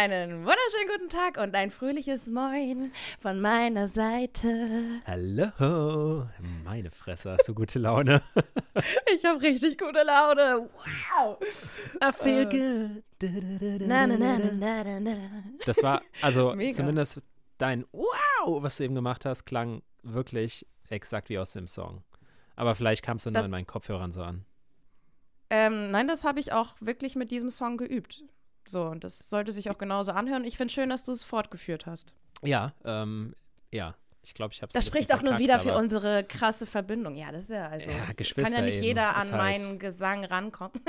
[0.00, 5.00] Einen wunderschönen guten Tag und ein fröhliches Moin von meiner Seite.
[5.04, 6.28] Hallo.
[6.64, 8.22] Meine Fresse, hast du gute Laune?
[9.12, 10.70] Ich habe richtig gute Laune.
[11.16, 11.38] Wow.
[12.00, 13.02] I feel good.
[13.88, 15.16] Na, na, na, na, na, na.
[15.66, 16.74] Das war, also Mega.
[16.74, 17.20] zumindest
[17.58, 22.04] dein Wow, was du eben gemacht hast, klang wirklich exakt wie aus dem Song.
[22.54, 24.44] Aber vielleicht kamst du nur Das- in meinen Kopfhörern so an.
[25.50, 28.22] Ähm, nein, das habe ich auch wirklich mit diesem Song geübt.
[28.68, 30.44] So, und das sollte sich auch genauso anhören.
[30.44, 32.12] Ich finde schön, dass du es fortgeführt hast.
[32.42, 33.34] Ja, ähm,
[33.72, 33.94] ja.
[34.22, 37.14] Ich glaube, ich habe es Das spricht auch nur wieder für unsere krasse Verbindung.
[37.14, 37.90] Ja, das ist ja also.
[37.90, 38.84] Ja, kann Geschwister ja nicht eben.
[38.84, 40.72] jeder an halt- meinen Gesang rankommen.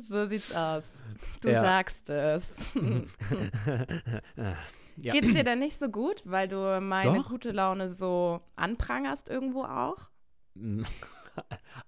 [0.00, 0.94] so sieht's aus.
[1.42, 1.62] Du Ja.
[1.62, 2.74] sagst es.
[4.96, 5.12] ja.
[5.12, 7.28] Geht's dir denn nicht so gut, weil du meine Doch.
[7.28, 10.08] gute Laune so anprangerst irgendwo auch?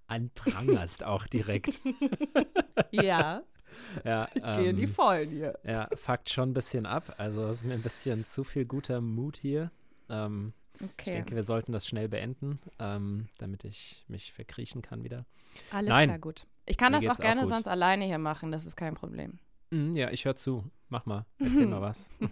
[0.06, 1.80] Anprangerst auch direkt.
[2.92, 3.42] Ja,
[4.04, 5.58] ja, gehen die ähm, Vollen hier.
[5.64, 7.14] ja, fuckt schon ein bisschen ab.
[7.18, 9.70] Also es ist mir ein bisschen zu viel guter Mut hier.
[10.08, 15.04] Ähm, Ich Okay, denke, wir sollten das schnell beenden, ähm, damit ich mich verkriechen kann
[15.04, 15.24] wieder.
[15.70, 16.08] alles nein.
[16.08, 16.46] klar, gut.
[16.66, 17.48] Ich kann Mir das auch auch gerne gut.
[17.50, 19.38] sonst alleine hier machen, das ist kein Problem.
[19.70, 20.64] Mm, ja, ich höre zu.
[20.90, 21.24] Mach mal.
[21.38, 22.10] Erzähl mal was.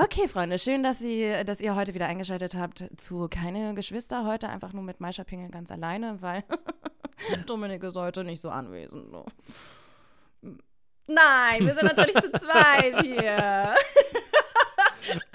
[0.00, 4.24] Okay, Freunde, schön, dass, Sie, dass ihr heute wieder eingeschaltet habt zu Keine Geschwister.
[4.24, 6.44] Heute einfach nur mit Maisha Pingel ganz alleine, weil
[7.46, 9.10] Dominik ist heute nicht so anwesend.
[9.10, 9.26] So.
[11.08, 13.74] Nein, wir sind natürlich zu zweit hier.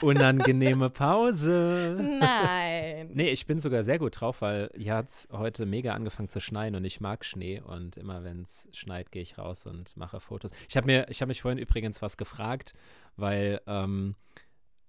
[0.02, 1.98] Unangenehme Pause.
[2.20, 3.10] Nein.
[3.14, 6.40] Nee, ich bin sogar sehr gut drauf, weil hier hat es heute mega angefangen zu
[6.40, 10.20] schneien und ich mag Schnee und immer wenn es schneit, gehe ich raus und mache
[10.20, 10.52] Fotos.
[10.68, 12.74] Ich habe mir, ich habe mich vorhin übrigens was gefragt,
[13.16, 14.16] weil, ähm,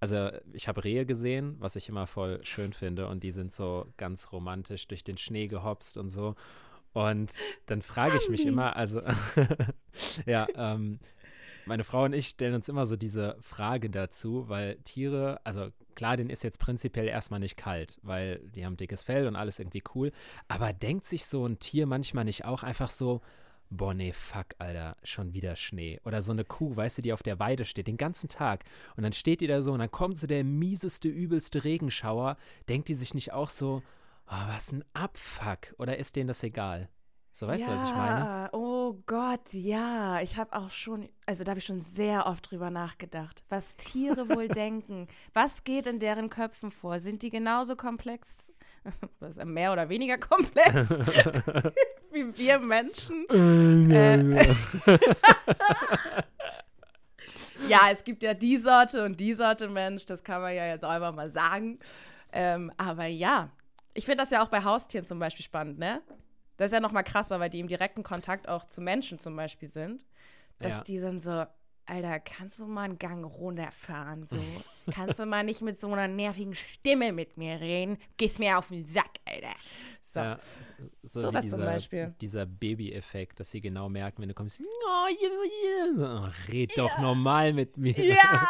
[0.01, 3.87] also ich habe Rehe gesehen, was ich immer voll schön finde und die sind so
[3.97, 6.35] ganz romantisch durch den Schnee gehopst und so.
[6.93, 7.33] Und
[7.67, 9.03] dann frage ich mich immer, also
[10.27, 11.01] ja, ähm,
[11.67, 16.17] meine Frau und ich stellen uns immer so diese Frage dazu, weil Tiere, also klar,
[16.17, 19.83] denen ist jetzt prinzipiell erstmal nicht kalt, weil die haben dickes Fell und alles irgendwie
[19.95, 20.13] cool.
[20.49, 23.21] Aber denkt sich so ein Tier manchmal nicht auch einfach so,
[23.71, 26.01] boah, nee, fuck, Alter, schon wieder Schnee.
[26.05, 28.65] Oder so eine Kuh, weißt du, die auf der Weide steht, den ganzen Tag.
[28.97, 32.37] Und dann steht die da so und dann kommt so der mieseste, übelste Regenschauer.
[32.69, 33.83] Denkt die sich nicht auch so,
[34.27, 35.75] oh, was ein Abfuck?
[35.79, 36.89] Oder ist denen das egal?
[37.33, 38.21] So, weißt du, was ich meine?
[38.21, 38.53] Ja,
[38.95, 40.21] Oh Gott, ja.
[40.21, 44.29] Ich habe auch schon, also da habe ich schon sehr oft drüber nachgedacht, was Tiere
[44.35, 45.09] wohl denken.
[45.33, 47.01] Was geht in deren Köpfen vor?
[47.01, 48.53] Sind die genauso komplex,
[49.21, 50.89] was, mehr oder weniger komplex,
[52.13, 53.29] wie wir Menschen?
[53.91, 54.55] Äh,
[57.67, 60.85] ja, es gibt ja die Sorte und die Sorte Mensch, das kann man ja jetzt
[60.85, 61.81] auch einfach mal sagen.
[62.33, 63.51] Ähm, aber ja,
[63.93, 66.01] ich finde das ja auch bei Haustieren zum Beispiel spannend, ne?
[66.57, 69.35] Das ist ja noch mal krasser, weil die im direkten Kontakt auch zu Menschen zum
[69.37, 70.05] Beispiel sind.
[70.61, 70.81] Dass Ja.
[70.83, 71.45] die dann so,
[71.87, 74.27] Alter, kannst du mal einen Gang runterfahren?
[74.27, 74.39] So?
[74.93, 77.99] kannst du mal nicht mit so einer nervigen Stimme mit mir reden?
[78.17, 79.55] Gehst mir auf den Sack, Alter.
[80.01, 80.21] So.
[80.21, 80.39] Ja,
[81.03, 82.15] so wie zum dieser, Beispiel.
[82.21, 85.95] dieser Baby-Effekt, dass sie genau merken, wenn du kommst, oh, ja, ja.
[85.97, 87.99] So, oh, red doch normal mit mir.
[87.99, 88.17] Ja!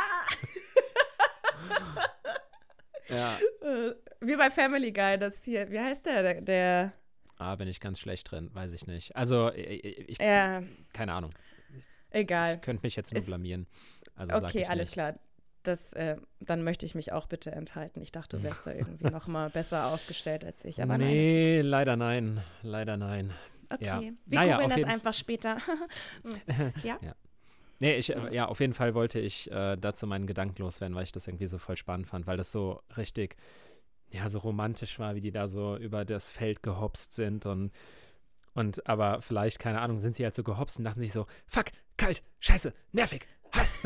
[3.08, 3.38] Ja.
[3.60, 6.06] Äh, Wie bei Family Guy, das hier, wie heißt?
[6.06, 6.92] Der, der
[7.36, 9.16] Ah, bin ich ganz schlecht drin, weiß ich nicht.
[9.16, 10.62] Also, ich, ich ja,
[10.92, 11.30] keine Ahnung.
[12.10, 12.60] egal.
[12.60, 13.66] Könnte mich jetzt nur Ist- blamieren.
[14.16, 14.92] Also Okay, ich alles nichts.
[14.92, 15.14] klar.
[15.64, 18.00] Das, äh, dann möchte ich mich auch bitte enthalten.
[18.02, 20.80] Ich dachte, du wärst da irgendwie noch mal besser aufgestellt als ich.
[20.82, 21.08] Aber nein.
[21.08, 22.42] nee, leider nein.
[22.62, 23.32] Leider nein.
[23.70, 24.00] Okay, ja.
[24.00, 25.56] wir Naja, googeln das einfach später.
[26.84, 26.98] ja?
[27.80, 31.04] Nee, ich, äh, ja, auf jeden Fall wollte ich äh, dazu meinen Gedanken loswerden, weil
[31.04, 33.36] ich das irgendwie so voll spannend fand, weil das so richtig,
[34.14, 37.72] ja, so romantisch war, wie die da so über das Feld gehopst sind und,
[38.54, 41.66] und aber vielleicht, keine Ahnung, sind sie halt so gehopst und dachten sich so, fuck,
[41.96, 43.78] kalt, scheiße, nervig, Hass.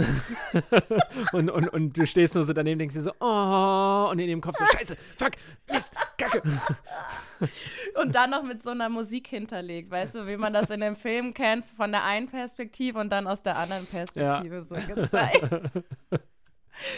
[1.32, 4.42] und, und, und du stehst nur so daneben denkst dir so, oh, und in dem
[4.42, 5.32] Kopf so, scheiße, fuck,
[5.70, 6.42] Mist, Kacke.
[8.02, 10.96] Und dann noch mit so einer Musik hinterlegt, weißt du, wie man das in dem
[10.96, 15.48] Film kennt, von der einen Perspektive und dann aus der anderen Perspektive so gezeigt.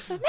[0.07, 0.29] So, das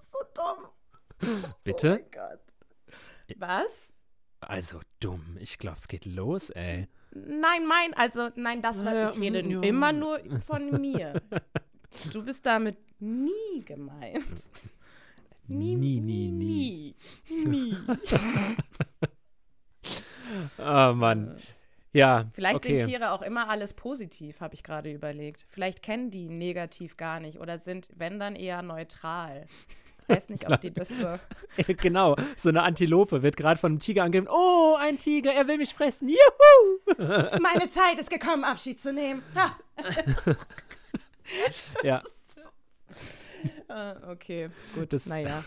[0.00, 0.68] ist so dumm.
[1.64, 1.88] Bitte?
[1.88, 2.40] Oh mein Gott.
[3.36, 3.92] Was?
[4.40, 6.86] Also dumm, ich glaube, es geht los, ey.
[7.10, 11.20] Nein, mein, also nein, das war, ich rede immer nur von mir.
[12.12, 14.24] Du bist damit nie gemeint.
[15.48, 16.94] Nie, Nie, nie, nie.
[17.30, 17.46] nie.
[17.46, 17.76] Nie.
[20.58, 21.36] Oh Mann.
[21.92, 22.78] Ja, Vielleicht okay.
[22.78, 25.46] sind Tiere auch immer alles positiv, habe ich gerade überlegt.
[25.48, 29.46] Vielleicht kennen die negativ gar nicht oder sind, wenn dann, eher neutral.
[30.06, 31.18] Weiß nicht, ob die das so.
[31.76, 34.32] genau, so eine Antilope wird gerade von einem Tiger angegriffen.
[34.34, 36.08] Oh, ein Tiger, er will mich fressen.
[36.08, 36.96] Juhu!
[37.40, 39.22] Meine Zeit ist gekommen, Abschied zu nehmen.
[41.84, 42.02] Ja.
[43.68, 44.94] Ah, okay, gut.
[44.94, 45.44] Das- naja.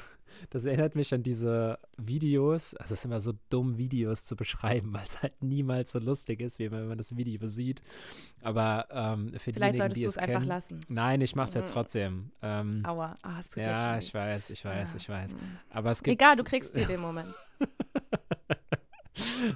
[0.49, 2.73] Das erinnert mich an diese Videos.
[2.75, 6.41] Also, es ist immer so dumm, Videos zu beschreiben, weil es halt niemals so lustig
[6.41, 7.81] ist, wie wenn man das Video sieht.
[8.41, 10.81] Aber ähm, für Vielleicht solltest du es es einfach kennen, lassen.
[10.89, 11.61] Nein, ich mach's Mhm.
[11.61, 12.31] jetzt trotzdem.
[12.41, 15.35] Ähm, Aua, ah, hast du ja, ich weiß, ich weiß, Ah, ich weiß.
[15.35, 15.37] mm.
[15.69, 16.19] Aber es gibt.
[16.21, 17.33] Egal, du kriegst dir den Moment.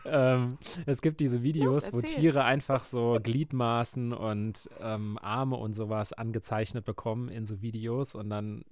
[0.06, 2.02] ähm, es gibt diese Videos, wo.
[2.02, 8.30] Tiere einfach so Gliedmaßen und ähm, Arme und sowas angezeichnet bekommen in so Videos und
[8.30, 8.64] dann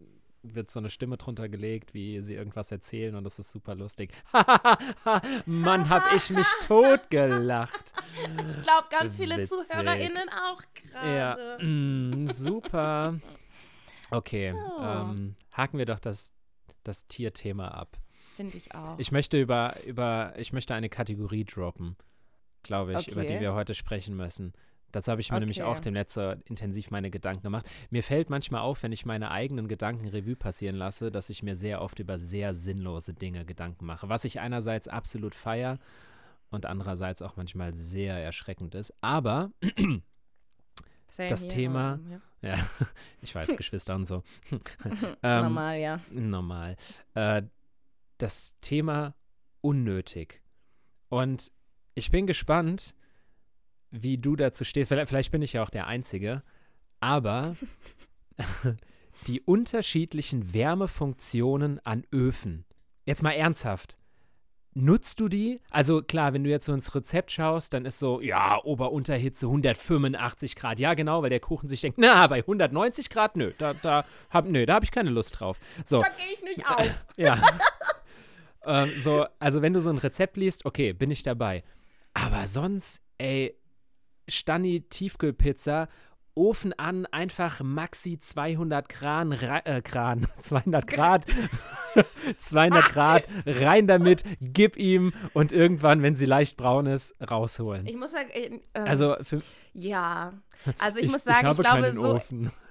[0.43, 4.11] wird so eine Stimme drunter gelegt, wie sie irgendwas erzählen und das ist super lustig.
[5.45, 7.93] Mann, hab ich mich totgelacht.
[8.47, 9.57] Ich glaube, ganz viele Witzig.
[9.69, 10.61] ZuhörerInnen auch
[11.03, 11.65] Ja, gerade.
[11.65, 13.19] mm, super.
[14.11, 14.83] Okay, So.
[14.83, 16.33] ähm, haken wir doch das,
[16.83, 17.97] das Tierthema ab.
[18.35, 18.99] Finde ich auch.
[18.99, 21.95] Ich möchte über, über, ich möchte eine Kategorie droppen,
[22.61, 23.39] glaube ich, über die Okay.
[23.41, 24.53] wir heute sprechen müssen.
[24.93, 25.69] Dazu habe ich mir nämlich Okay.
[25.69, 27.69] auch dem letzte intensiv meine Gedanken gemacht.
[27.89, 31.55] Mir fällt manchmal auf, wenn ich meine eigenen Gedanken Revue passieren lasse, dass ich mir
[31.57, 34.07] sehr oft über sehr sinnlose Dinge Gedanken mache.
[34.07, 35.79] Was ich einerseits absolut feier
[36.51, 38.93] und andererseits auch manchmal sehr erschreckend ist.
[39.01, 39.51] Aber,
[41.09, 42.11] Same das Thema- um,
[42.41, 42.55] ja.
[42.55, 42.67] ja,
[43.21, 44.23] ich weiß, Geschwister und so.
[45.23, 45.99] Ähm, Normal, ja.
[46.11, 46.75] normal.
[47.15, 47.43] Äh,
[48.19, 49.15] das Thema
[49.61, 50.41] unnötig.
[51.09, 51.51] Und
[51.95, 52.95] ich bin gespannt,
[53.93, 54.89] wie du dazu stehst.
[54.89, 56.41] Vielleicht, vielleicht bin ich ja auch der Einzige,
[56.99, 57.55] aber
[59.27, 62.65] die unterschiedlichen Wärmefunktionen an Öfen.
[63.05, 63.97] Jetzt mal ernsthaft.
[64.75, 65.61] Nutzt du die?
[65.69, 70.55] Also klar, wenn du jetzt so ins Rezept schaust, dann ist so, ja, Ober-Unterhitze 185
[70.55, 70.79] Grad.
[70.79, 74.51] Ja, genau, weil der Kuchen sich denkt, na, bei 190 Grad, nö, da, da habe
[74.51, 75.59] nö, da hab ich keine Lust drauf.
[75.85, 77.05] So, Da gehe ich nicht auf.
[77.17, 77.39] ja.
[78.65, 81.63] ähm, so, also wenn du so ein Rezept liest, okay, bin ich dabei.
[82.15, 83.55] Aber sonst, ey,
[84.27, 85.87] Stani Tiefkühlpizza,
[86.35, 91.25] Ofen an, einfach Maxi 200 Grad, äh, Grad, 200 Grad,
[92.39, 97.85] 200 Grad, rein damit, gib ihm und irgendwann, wenn sie leicht braun ist, rausholen.
[97.85, 99.37] Ich muss sagen, äh, ähm, also, für,
[99.73, 100.33] ja.
[100.79, 102.21] Also ich, muss sagen, ich, habe glaube so,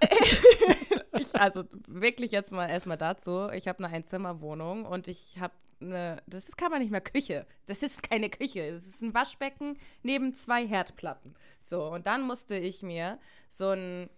[1.19, 3.49] ich, also wirklich jetzt mal erstmal dazu.
[3.51, 7.47] Ich habe eine Einzimmerwohnung und ich habe eine, das ist, kann man nicht mehr Küche.
[7.67, 8.73] Das ist keine Küche.
[8.73, 11.35] Das ist ein Waschbecken neben zwei Herdplatten.
[11.59, 13.19] So, und dann musste ich mir
[13.49, 14.09] so einen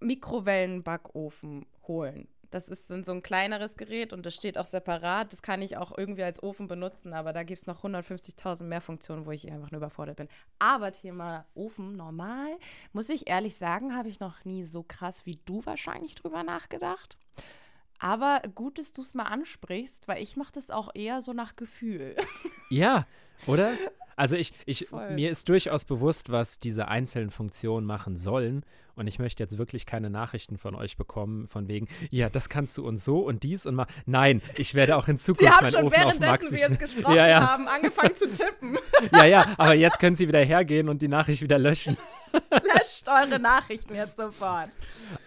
[0.00, 2.28] Mikrowellenbackofen holen.
[2.50, 5.32] Das ist so ein kleineres Gerät und das steht auch separat.
[5.32, 8.80] Das kann ich auch irgendwie als Ofen benutzen, aber da gibt es noch 150.000 mehr
[8.80, 10.28] Funktionen, wo ich einfach nur überfordert bin.
[10.60, 12.56] Aber Thema Ofen normal,
[12.92, 17.18] muss ich ehrlich sagen, habe ich noch nie so krass wie du wahrscheinlich drüber nachgedacht.
[17.98, 21.56] Aber gut, dass du es mal ansprichst, weil ich mache das auch eher so nach
[21.56, 22.16] Gefühl.
[22.70, 23.06] Ja,
[23.46, 23.72] oder?
[24.16, 25.10] Also ich, ich, Voll.
[25.10, 28.64] mir ist durchaus bewusst, was diese einzelnen Funktionen machen sollen.
[28.96, 32.78] Und ich möchte jetzt wirklich keine Nachrichten von euch bekommen, von wegen, ja, das kannst
[32.78, 33.86] du und so und dies und mal.
[34.06, 37.26] Nein, ich werde auch in Zukunft Sie haben schon Ofen währenddessen wir jetzt gesprochen Ja,
[37.26, 37.40] ja.
[37.40, 38.78] haben, angefangen zu tippen.
[39.12, 41.96] ja, ja, aber jetzt können sie wieder hergehen und die Nachricht wieder löschen.
[42.50, 44.70] Löscht eure Nachrichten jetzt sofort.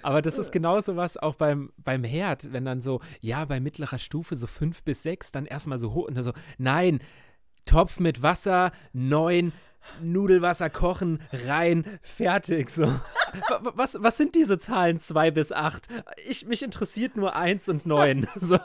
[0.01, 3.97] Aber das ist genauso was auch beim, beim Herd, wenn dann so, ja, bei mittlerer
[3.97, 6.99] Stufe so fünf bis sechs, dann erstmal so hoch und dann so, nein,
[7.67, 9.53] Topf mit Wasser, neun,
[10.01, 12.69] Nudelwasser kochen, rein, fertig.
[12.69, 12.87] So.
[13.49, 15.87] Wa- wa- Was, was sind diese Zahlen zwei bis acht?
[16.27, 18.27] Ich, mich interessiert nur eins und neun.
[18.39, 18.57] So.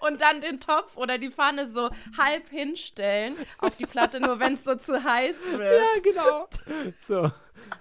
[0.00, 4.54] Und dann den Topf oder die Pfanne so halb hinstellen auf die Platte, nur wenn
[4.54, 5.80] es so zu heiß wird.
[5.80, 6.48] Ja, genau.
[7.00, 7.30] So.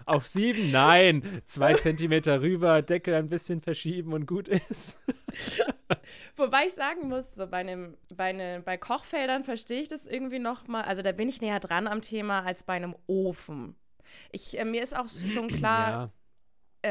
[0.05, 1.41] Auf sieben, nein.
[1.45, 4.99] Zwei Zentimeter rüber, Deckel ein bisschen verschieben und gut ist.
[6.35, 10.39] Wobei ich sagen muss, so bei, einem, bei, eine, bei Kochfeldern verstehe ich das irgendwie
[10.39, 10.83] noch mal.
[10.83, 13.75] Also da bin ich näher dran am Thema als bei einem Ofen.
[14.31, 16.11] Ich, äh, mir ist auch schon klar, Ja.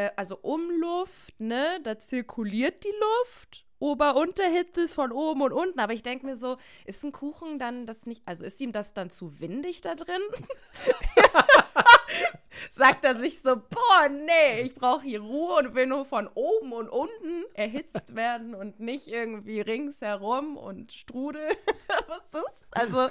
[0.07, 3.65] äh, also Umluft, ne, da zirkuliert die Luft.
[3.81, 5.79] Ober-Unterhitze ist von oben und unten.
[5.79, 8.93] Aber ich denke mir so, ist ein Kuchen dann das nicht, also ist ihm das
[8.93, 10.21] dann zu windig da drin?
[12.71, 16.73] Sagt er sich so, boah, nee, ich brauche hier Ruhe und will nur von oben
[16.73, 21.49] und unten erhitzt werden und nicht irgendwie ringsherum und Strudel.
[22.09, 23.11] Was ist das?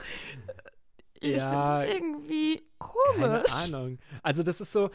[1.21, 2.61] Also, ich Ja, finde das irgendwie
[3.15, 3.51] Keine komisch.
[3.53, 3.99] Ahnung.
[4.23, 4.89] Also das ist so,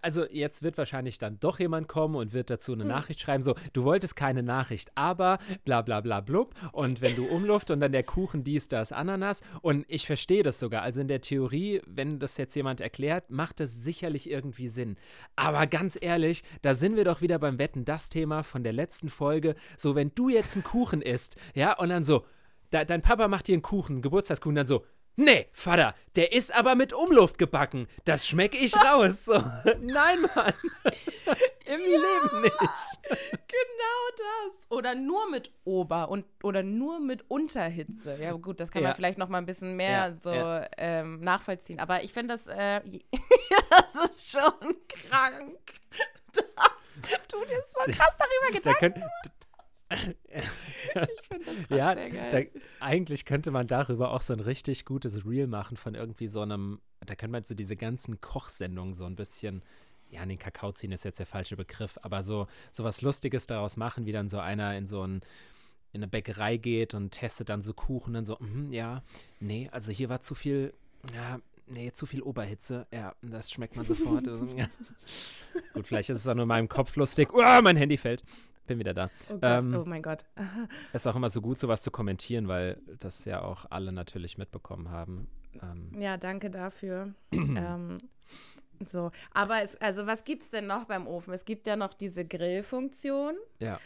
[0.00, 2.88] also jetzt wird wahrscheinlich dann doch jemand kommen und wird dazu eine Hm.
[2.88, 7.26] Nachricht schreiben, so, du wolltest keine Nachricht, aber bla bla bla blub und wenn du
[7.26, 11.08] Umluft und dann der Kuchen dies, das, Ananas und ich verstehe das sogar, also in
[11.08, 14.96] der Theorie, wenn das jetzt jemand erklärt, macht das sicherlich irgendwie Sinn,
[15.34, 19.10] aber ganz ehrlich, da sind wir doch wieder beim Wetten, das Thema von der letzten
[19.10, 22.24] Folge, so, wenn du jetzt einen Kuchen isst, ja, und dann so,
[22.70, 24.84] da, dein Papa macht dir einen Kuchen, einen Geburtstagskuchen, dann so,
[25.18, 27.88] Nee, Vater, der ist aber mit Umluft gebacken.
[28.04, 29.24] Das schmecke ich raus.
[29.24, 29.32] So.
[29.80, 30.52] Nein, Mann.
[31.64, 32.58] Im Leben nicht.
[33.08, 34.66] Genau das.
[34.68, 38.16] Oder nur mit Ober- und oder nur mit Unterhitze.
[38.20, 38.88] Ja, gut, das kann Ja.
[38.90, 40.66] man vielleicht noch mal ein bisschen mehr Ja, so ja.
[40.76, 41.80] Ähm, nachvollziehen.
[41.80, 42.80] Aber ich finde das, äh,
[43.70, 44.76] das ist schon
[45.08, 45.58] krank.
[46.32, 46.44] Das,
[47.30, 48.78] du dir so krass darüber Da Gedanken.
[49.00, 49.04] könnt,
[50.34, 52.50] Ich finde das ja, sehr da, geil.
[52.80, 56.80] eigentlich könnte man darüber auch so ein richtig gutes Reel machen von irgendwie so einem,
[57.00, 59.62] da könnte man so diese ganzen Kochsendungen so ein bisschen,
[60.10, 63.46] ja, in den Kakao ziehen ist jetzt der falsche Begriff, aber so, so was Lustiges
[63.46, 65.20] daraus machen, wie dann so einer in so ein
[65.92, 69.02] in eine Bäckerei geht und testet dann so Kuchen, dann so, mhm, ja,
[69.40, 70.74] nee, also hier war zu viel,
[71.14, 74.24] ja, nee, zu viel Oberhitze, ja, das schmeckt man sofort.
[75.72, 77.32] Gut, vielleicht ist es auch nur in meinem Kopf lustig.
[77.32, 78.22] Uah, mein Handy fällt.
[78.66, 79.10] Bin wieder da.
[79.28, 80.24] Oh Gott, ähm, oh mein Gott.
[80.92, 84.38] Es ist auch immer so gut, sowas zu kommentieren, weil das ja auch alle natürlich
[84.38, 85.28] mitbekommen haben.
[85.62, 87.14] Ähm, Ja, danke dafür.
[87.32, 87.98] ähm,
[88.84, 91.32] so, aber es, also was gibt's denn noch beim Ofen?
[91.32, 93.36] Es gibt ja noch diese Grillfunktion.
[93.60, 93.78] ja.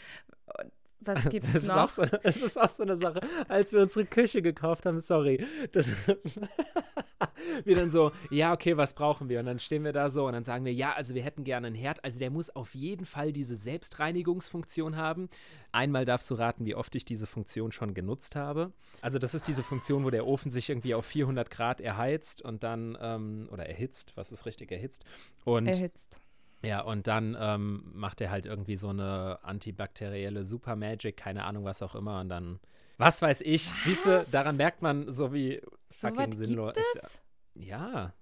[1.00, 1.76] Was gibt's Das ist, noch?
[1.76, 5.46] auch so, das ist auch so eine Sache, als wir unsere Küche gekauft haben, sorry.
[5.72, 5.90] Das,
[7.64, 9.40] wir dann so, ja, okay, was brauchen wir?
[9.40, 11.68] Und dann stehen wir da so und dann sagen wir, ja, also wir hätten gerne
[11.68, 12.04] einen Herd.
[12.04, 15.28] Also der muss auf jeden Fall diese Selbstreinigungsfunktion haben.
[15.72, 18.72] Einmal darfst du raten, wie oft ich diese Funktion schon genutzt habe.
[19.00, 22.62] Also das ist diese Funktion, wo der Ofen sich irgendwie auf 400 Grad erheizt und
[22.62, 25.04] dann, ähm, oder erhitzt, was ist richtig erhitzt?
[25.44, 26.20] Und Erhitzt.
[26.62, 31.64] Ja, und dann ähm, macht er halt irgendwie so eine antibakterielle Super Magic, keine Ahnung,
[31.64, 32.20] was auch immer.
[32.20, 32.60] Und dann,
[32.98, 34.30] was weiß ich, siehst du, Was?
[34.30, 36.74] daran merkt man so wie So fucking was sinnlos.
[36.94, 37.22] ist.
[37.54, 38.12] Ja,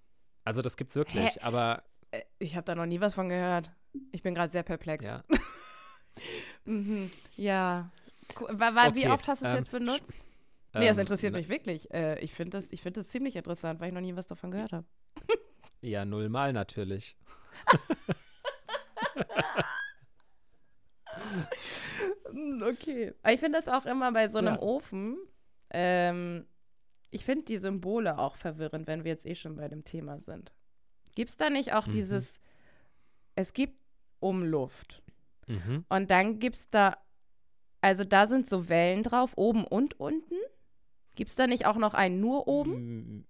[0.45, 3.71] also das gibt's wirklich, aber Äh, Ich habe da noch nie was von gehört.
[4.13, 5.05] Ich bin gerade sehr perplex.
[5.05, 5.23] ja.
[6.65, 7.11] Mhm.
[7.37, 7.91] Ja.
[8.39, 8.49] Cool.
[8.59, 10.27] Wa- wa- Wie Okay, oft hast du es ähm, jetzt benutzt?
[10.75, 11.91] Nee, das ähm, interessiert na- mich wirklich.
[11.95, 14.51] Äh, ich finde das, ich find das ziemlich interessant, weil ich noch nie was davon
[14.51, 14.85] gehört habe.
[15.81, 17.17] Ja, nullmal natürlich.
[22.33, 23.15] Mm, Okay.
[23.23, 24.61] Aber ich finde das auch immer bei so einem Ja.
[24.63, 25.17] Ofen.
[25.71, 26.47] Ähm,
[27.11, 30.53] ich finde die Symbole auch verwirrend, wenn wir jetzt eh schon bei dem Thema sind.
[31.15, 31.93] Gibt es da nicht auch Mhm.
[31.93, 32.41] dieses,
[33.35, 33.79] es gibt
[34.21, 35.03] Umluft
[35.47, 35.85] Mhm.
[35.89, 36.99] und dann gibt es da,
[37.81, 40.35] also da sind so Wellen drauf, oben und unten?
[41.15, 43.27] Gibt es da nicht auch noch einen nur oben?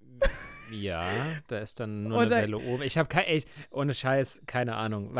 [0.70, 1.04] Ja,
[1.48, 2.82] da ist dann nur eine Oder- Welle oben.
[2.82, 5.16] Ich habe echt, ohne Scheiß, keine Ahnung.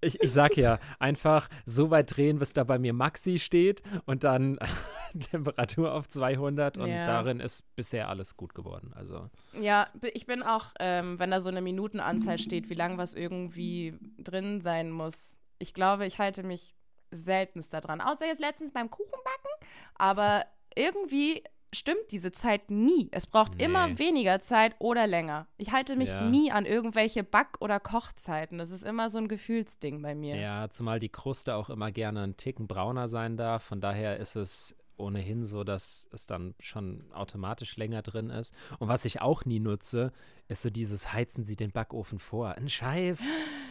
[0.00, 4.24] Ich, ich sag ja, einfach so weit drehen, bis da bei mir Maxi steht und
[4.24, 4.58] dann
[5.30, 7.04] Temperatur auf 200 und Ja.
[7.06, 8.92] darin ist bisher alles gut geworden.
[8.94, 9.28] Also,
[9.60, 13.98] Ja, ich bin auch, ähm, wenn da so eine Minutenanzahl steht, wie lang was irgendwie
[14.18, 15.38] drin sein muss.
[15.58, 16.74] Ich glaube, ich halte mich
[17.10, 18.00] seltenst daran.
[18.00, 19.50] Außer jetzt letztens beim Kuchenbacken.
[19.94, 21.44] Aber irgendwie
[21.74, 23.08] stimmt diese Zeit nie.
[23.12, 23.64] Es braucht Nee.
[23.64, 25.46] immer weniger Zeit oder länger.
[25.56, 26.22] Ich halte mich Ja.
[26.28, 28.58] nie an irgendwelche Back- oder Kochzeiten.
[28.58, 30.36] Das ist immer so ein Gefühlsding bei mir.
[30.36, 33.62] ja, zumal die Kruste auch immer gerne einen Ticken brauner sein darf.
[33.64, 38.54] Von daher ist es ohnehin so, dass es dann schon automatisch länger drin ist.
[38.78, 40.12] Und was ich auch nie nutze,
[40.48, 42.52] ist so dieses Heizen Sie den Backofen vor.
[42.52, 43.24] Ein Scheiß.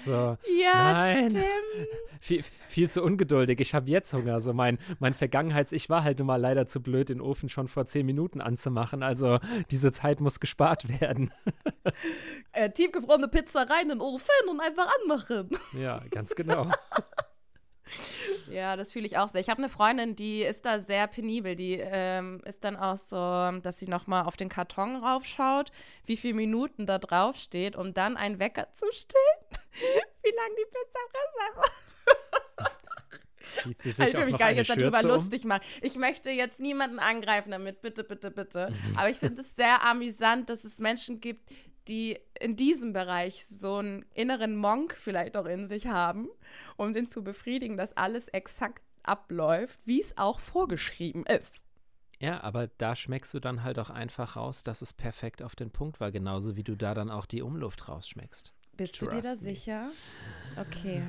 [0.05, 0.37] So.
[0.61, 1.29] Ja, Nein.
[1.29, 1.45] stimmt.
[2.19, 3.59] viel, viel zu ungeduldig.
[3.59, 4.41] Ich habe jetzt Hunger.
[4.41, 7.85] So mein, mein Vergangenheits-Ich war halt nun mal leider zu blöd, den Ofen schon vor
[7.85, 9.03] zehn Minuten anzumachen.
[9.03, 9.39] Also
[9.71, 11.31] diese Zeit muss gespart werden.
[12.51, 15.49] Äh, tiefgefrorene Pizza rein in den Ofen und einfach anmachen.
[15.73, 16.69] ja, ganz genau.
[18.49, 19.41] Ja, das fühle ich auch sehr.
[19.41, 21.55] Ich habe eine Freundin, die ist da sehr penibel.
[21.55, 23.15] Die ähm, ist dann auch so,
[23.61, 25.71] dass sie nochmal auf den Karton raufschaut,
[26.05, 29.61] wie viele Minuten da drauf steht, um dann einen Wecker zu stellen,
[30.23, 31.71] wie lange die Pizza drin sein
[33.79, 35.07] sie sich Ich will mich gar nicht jetzt darüber um?
[35.07, 35.61] lustig machen.
[35.81, 38.69] Ich möchte jetzt niemanden angreifen damit, bitte, bitte, bitte.
[38.71, 38.97] Mhm.
[38.97, 41.49] Aber ich finde es sehr amüsant, dass es Menschen gibt,
[41.87, 46.29] die in diesem Bereich so einen inneren Monk vielleicht auch in sich haben,
[46.77, 51.55] um den zu befriedigen, dass alles exakt abläuft, wie es auch vorgeschrieben ist.
[52.19, 55.71] Ja, aber da schmeckst du dann halt auch einfach raus, dass es perfekt auf den
[55.71, 56.09] Punkt war.
[56.11, 58.53] Genauso wie du da dann auch die Umluft rausschmeckst.
[58.77, 59.49] Bist du dir da Trust me.
[59.49, 59.91] sicher?
[60.55, 61.03] Okay.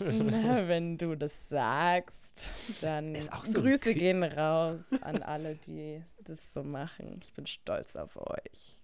[0.00, 5.56] Na, wenn du das sagst, dann Ist auch so Grüße Kü- gehen raus an alle,
[5.56, 7.18] die das so machen.
[7.22, 8.78] Ich bin stolz auf euch.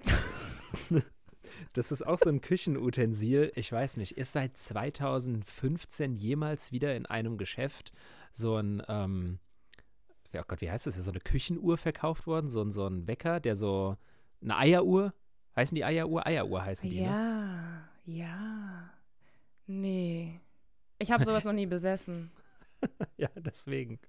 [1.73, 3.53] das ist auch so ein Küchenutensil.
[3.55, 7.93] Ich weiß nicht, ist seit 2015 jemals wieder in einem Geschäft
[8.33, 9.39] so ein, ähm,
[10.35, 10.95] oh Gott, wie heißt das?
[10.97, 12.49] So eine Küchenuhr verkauft worden?
[12.49, 13.97] So ein, so ein Wecker, der so,
[14.43, 15.13] eine Eieruhr?
[15.57, 16.27] Heißen die Eieruhr?
[16.27, 17.89] Eieruhr heißen die, ja, ne?
[18.07, 18.91] ja.
[19.71, 20.41] Nee.
[20.99, 22.33] Ich habe sowas noch nie besessen.
[23.17, 24.01] ja, deswegen.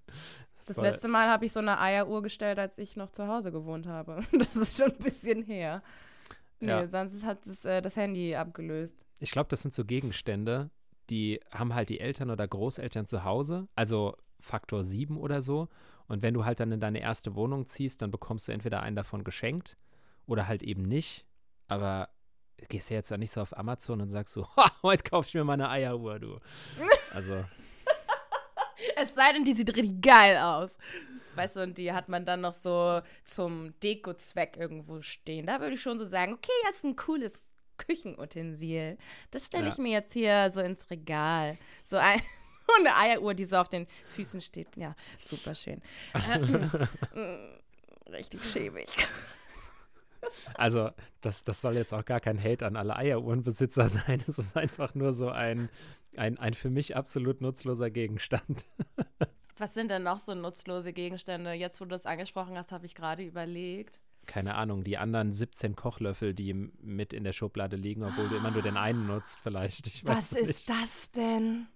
[0.65, 0.85] Das Voll.
[0.87, 4.21] letzte Mal habe ich so eine Eieruhr gestellt, als ich noch zu Hause gewohnt habe.
[4.31, 5.83] Das ist schon ein bisschen her.
[6.59, 6.87] Nee, Ja.
[6.87, 9.05] sonst hat es äh, das Handy abgelöst.
[9.19, 10.71] Ich glaube, das sind so Gegenstände,
[11.09, 15.69] die haben halt die Eltern oder Großeltern zu Hause, also Faktor 7 oder so.
[16.07, 18.95] Und wenn du halt dann in deine erste Wohnung ziehst, dann bekommst du entweder einen
[18.95, 19.77] davon geschenkt
[20.25, 21.25] oder halt eben nicht.
[21.67, 22.09] Aber
[22.69, 25.33] gehst ja jetzt da nicht so auf Amazon und sagst so, "Ha, heute kauf ich
[25.33, 26.39] mir mal eine Eieruhr, du.
[27.13, 27.43] Also,
[28.95, 30.77] Es sei denn, die sieht richtig geil aus.
[31.35, 35.45] Weißt du, und die hat man dann noch so zum Deko-Zweck irgendwo stehen.
[35.45, 37.45] Da würde ich schon so sagen, okay, das ist ein cooles
[37.77, 38.97] Küchenutensil.
[39.29, 39.83] Das stelle ich Ja.
[39.83, 41.57] mir jetzt hier so ins Regal.
[41.83, 42.19] So ein,
[42.67, 44.75] so eine Eieruhr, die so auf den Füßen steht.
[44.75, 45.81] Ja, super schön.
[48.11, 48.87] richtig schäbig.
[50.55, 50.89] Also
[51.21, 54.23] das, das soll jetzt auch gar kein Hate an alle Eieruhrenbesitzer sein.
[54.27, 55.69] Es ist einfach nur so ein,
[56.17, 58.65] ein, ein für mich absolut nutzloser Gegenstand.
[59.57, 61.53] Was sind denn noch so nutzlose Gegenstände?
[61.53, 64.01] Jetzt, wo du das angesprochen hast, habe ich gerade überlegt.
[64.25, 68.51] keine Ahnung, die anderen 17 Kochlöffel, die mit in der Schublade liegen, obwohl du immer
[68.51, 70.07] nur den einen nutzt, vielleicht.
[70.07, 71.67] Was ist das denn?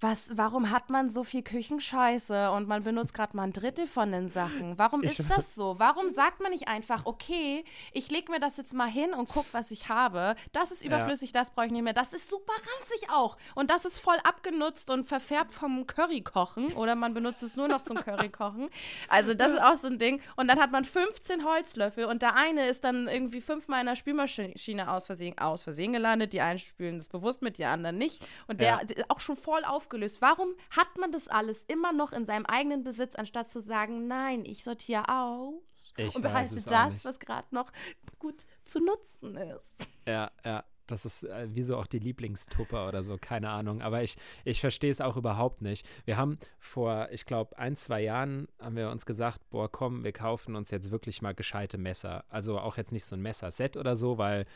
[0.00, 4.10] Was, warum hat man so viel Küchenscheiße und man benutzt gerade mal ein Drittel von
[4.12, 4.78] den Sachen?
[4.78, 5.78] Warum Ich ist das so?
[5.78, 9.44] Warum sagt man nicht einfach, okay, ich lege mir das jetzt mal hin und guck,
[9.52, 10.36] was ich habe.
[10.52, 11.92] Das ist überflüssig, das brauche ich nicht mehr.
[11.92, 13.36] Das ist super ranzig auch.
[13.54, 17.82] Und das ist voll abgenutzt und verfärbt vom Currykochen oder man benutzt es nur noch
[17.82, 18.70] zum Currykochen.
[19.08, 20.22] Also das ist auch so ein Ding.
[20.36, 23.96] Und dann hat man 15 Holzlöffel und der eine ist dann irgendwie fünfmal in der
[23.96, 26.32] Spülmaschine aus Versehen, aus Versehen gelandet.
[26.32, 28.24] Die einen spülen das bewusst mit, die anderen nicht.
[28.46, 28.78] Und der Ja.
[28.78, 30.22] ist auch schon voll aufgelöst.
[30.22, 34.44] Warum hat man das alles immer noch in seinem eigenen Besitz, anstatt zu sagen, nein,
[34.44, 35.54] ich sortiere aus
[35.96, 37.72] Ich und behalte das, was gerade noch
[38.18, 39.88] gut zu nutzen ist?
[40.06, 40.64] Ja, ja.
[40.86, 43.80] Das ist äh, wie so auch die Lieblingstupper oder so, keine Ahnung.
[43.80, 45.86] Aber ich, ich verstehe es auch überhaupt nicht.
[46.04, 50.10] Wir haben vor, ich glaube, ein, zwei Jahren haben wir uns gesagt, boah, komm, wir
[50.10, 52.24] kaufen uns jetzt wirklich mal gescheite Messer.
[52.28, 54.46] Also auch jetzt nicht so ein Messerset oder so, weil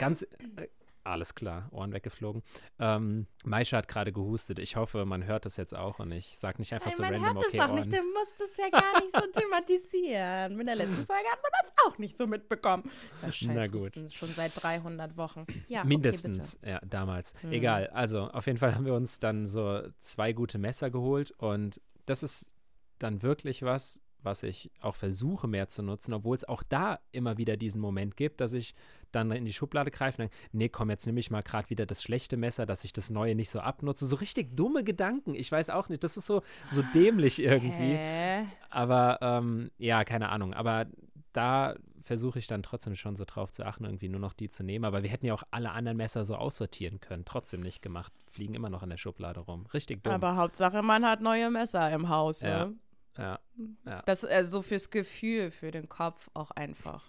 [0.00, 0.66] ganz, äh,
[1.04, 2.42] alles klar, Ohren weggeflogen.
[2.78, 4.58] Ähm, Maisha hat gerade gehustet.
[4.58, 7.12] Ich hoffe, man hört das jetzt auch und ich sage nicht einfach Nein, so man
[7.14, 7.92] random, hört okay, es auch nicht.
[7.92, 10.56] Du musst es ja gar nicht so thematisieren.
[10.56, 12.90] Mit der letzten Folge hat man das auch nicht so mitbekommen.
[13.22, 13.82] Ja, scheiß Na gut.
[13.82, 15.46] Husten, schon seit 300 Wochen.
[15.68, 17.34] Ja, Mindestens, ja, damals.
[17.40, 17.52] Hm.
[17.52, 17.88] Egal.
[17.88, 22.22] Also, auf jeden Fall haben wir uns dann so zwei gute Messer geholt und das
[22.22, 22.50] ist
[22.98, 27.38] dann wirklich was, was ich auch versuche mehr zu nutzen, obwohl es auch da immer
[27.38, 28.74] wieder diesen Moment gibt, dass ich
[29.12, 31.86] dann in die Schublade greife und denke, nee, komm, jetzt nehme ich mal gerade wieder
[31.86, 34.06] das schlechte Messer, dass ich das neue nicht so abnutze.
[34.06, 35.34] So richtig dumme Gedanken.
[35.34, 37.94] Ich weiß auch nicht, das ist so, so dämlich irgendwie.
[37.94, 38.44] Hä?
[38.70, 40.54] Aber ähm, ja, keine Ahnung.
[40.54, 40.86] Aber
[41.32, 44.64] da versuche ich dann trotzdem schon so drauf zu achten, irgendwie nur noch die zu
[44.64, 44.84] nehmen.
[44.84, 47.24] Aber wir hätten ja auch alle anderen Messer so aussortieren können.
[47.24, 48.12] Trotzdem nicht gemacht.
[48.30, 49.66] Fliegen immer noch in der Schublade rum.
[49.72, 50.12] Richtig dumm.
[50.12, 52.40] Aber Hauptsache, man hat neue Messer im Haus.
[52.40, 52.66] Ja.
[52.66, 52.76] Ne?
[53.18, 54.02] ja.
[54.04, 57.04] Das ist äh, so fürs Gefühl, für den Kopf auch einfach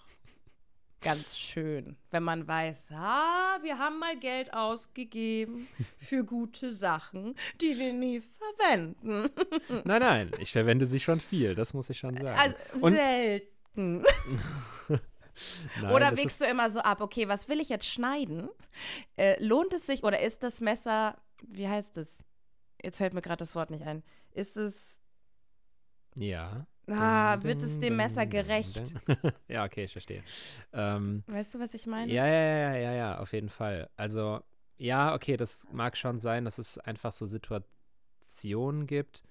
[1.04, 1.96] ganz schön.
[2.12, 8.22] Wenn man weiß, ah, wir haben mal Geld ausgegeben für gute Sachen, die wir nie
[8.22, 9.30] verwenden.
[9.86, 11.56] Nein, nein, ich verwende sie schon viel.
[11.56, 12.40] Das muss ich schon sagen.
[12.40, 14.04] Also Und- selten.
[15.82, 18.50] Nein, Oder wägst du immer so ab, okay, was will ich jetzt schneiden?
[19.18, 22.24] Äh, lohnt es sich oder ist das Messer, wie heißt es?
[22.84, 24.04] Jetzt fällt mir gerade das Wort nicht ein.
[24.32, 25.02] Ist es,
[26.16, 26.68] ja.
[26.88, 28.94] Ah, wird es dem Messer gerecht?
[29.48, 30.24] ja, okay, ich verstehe.
[30.74, 32.12] Ähm, Weißt du, was ich meine?
[32.12, 33.90] Ja, ja, ja, ja, ja, auf jeden Fall.
[33.96, 34.42] Also,
[34.78, 39.24] ja, okay, das mag schon sein, dass es einfach so Situationen gibt,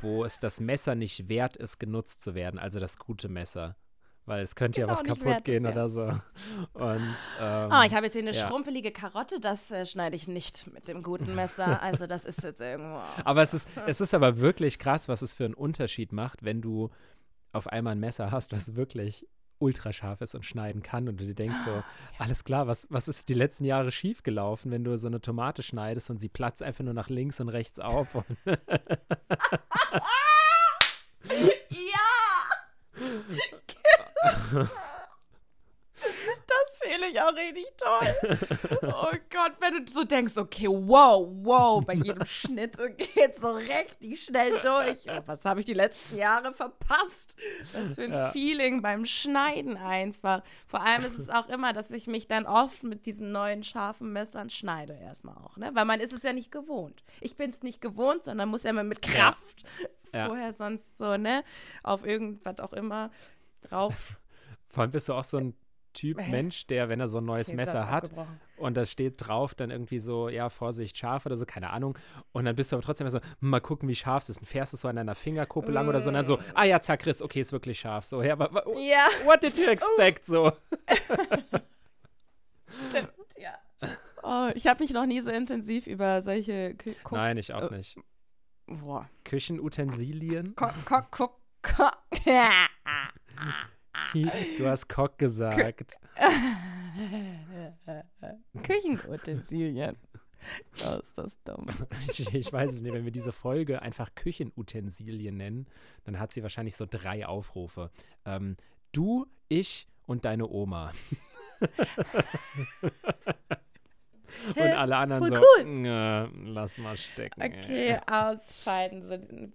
[0.00, 3.76] wo es das Messer nicht wert ist, genutzt zu werden, also das gute Messer.
[4.28, 5.70] Weil es könnte Genau, ja was kaputt gehen ja.
[5.72, 6.02] oder so.
[6.74, 8.46] Und, ähm, Ah, ich habe jetzt hier eine ja.
[8.46, 11.80] schrumpelige Karotte, das äh, schneide ich nicht mit dem guten Messer.
[11.88, 13.00] Also das ist jetzt irgendwo.
[13.24, 16.60] aber es ist, es ist aber wirklich krass, was es für einen Unterschied macht, wenn
[16.60, 16.90] du
[17.52, 19.26] auf einmal ein Messer hast, was wirklich
[19.58, 21.82] ultra scharf ist und schneiden kann und du dir denkst so,
[22.18, 26.10] alles klar, was, was ist die letzten Jahre schiefgelaufen, wenn du so eine Tomate schneidest
[26.10, 28.24] und sie platzt einfach nur nach links und rechts auf und
[31.70, 32.08] Ja!
[36.46, 38.14] Das fehle ich auch richtig toll.
[38.82, 44.22] Oh Gott, wenn du so denkst, okay, wow, wow, bei jedem Schnitt geht so richtig
[44.22, 45.06] schnell durch.
[45.26, 47.36] Was habe ich die letzten Jahre verpasst?
[47.72, 48.30] Was für ein ja.
[48.30, 50.42] Feeling beim Schneiden einfach.
[50.66, 54.12] Vor allem ist es auch immer, dass ich mich dann oft mit diesen neuen scharfen
[54.12, 55.70] Messern schneide erstmal auch, ne?
[55.74, 57.02] Weil man ist es ja nicht gewohnt.
[57.20, 59.64] Ich bin es nicht gewohnt, sondern muss ja immer mit Kraft
[60.12, 60.26] ja.
[60.26, 61.44] vorher sonst so, ne?
[61.82, 63.10] Auf irgendwas auch immer
[63.62, 64.16] drauf.
[64.68, 65.54] Vor allem bist du auch so ein
[65.94, 66.28] Typ äh.
[66.28, 68.10] Mensch, der, wenn er so ein neues okay, Messer hat
[68.56, 71.98] und da steht drauf dann irgendwie so, ja, Vorsicht, scharf oder so, keine Ahnung.
[72.32, 74.40] Und dann bist du aber trotzdem so, mal gucken, wie scharf es ist.
[74.40, 75.74] Und fährst du so an deiner Fingerkuppe mm.
[75.74, 76.42] lang oder so und dann so, mm.
[76.54, 78.04] ah ja, zack, Riss, okay, ist wirklich scharf.
[78.04, 79.08] So, ja, aber ja.
[79.24, 80.24] what did you expect?
[80.24, 80.52] So.
[82.68, 83.54] Stimmt, ja.
[84.22, 87.76] Oh, ich habe mich noch nie so intensiv über solche Kü Nein, ich auch äh,
[87.76, 87.96] nicht.
[88.66, 89.08] Boah.
[89.24, 90.54] Küchenutensilien?
[90.54, 91.30] Ko ko ko
[91.62, 91.88] ko
[94.12, 95.98] Du hast Kock gesagt.
[98.62, 99.96] Küchenutensilien.
[100.84, 101.66] Oh, ist das dumm.
[102.08, 102.92] Ich, ich, weiß es nicht.
[102.92, 105.66] Wenn wir diese Folge einfach Küchenutensilien nennen,
[106.04, 107.90] dann hat sie wahrscheinlich so drei Aufrufe.
[108.24, 108.56] Ähm,
[108.92, 110.92] du, ich und deine Oma.
[114.54, 116.30] und alle anderen so, cool.
[116.44, 117.42] lass mal stecken.
[117.42, 118.00] Okay, ey.
[118.06, 119.52] ausscheiden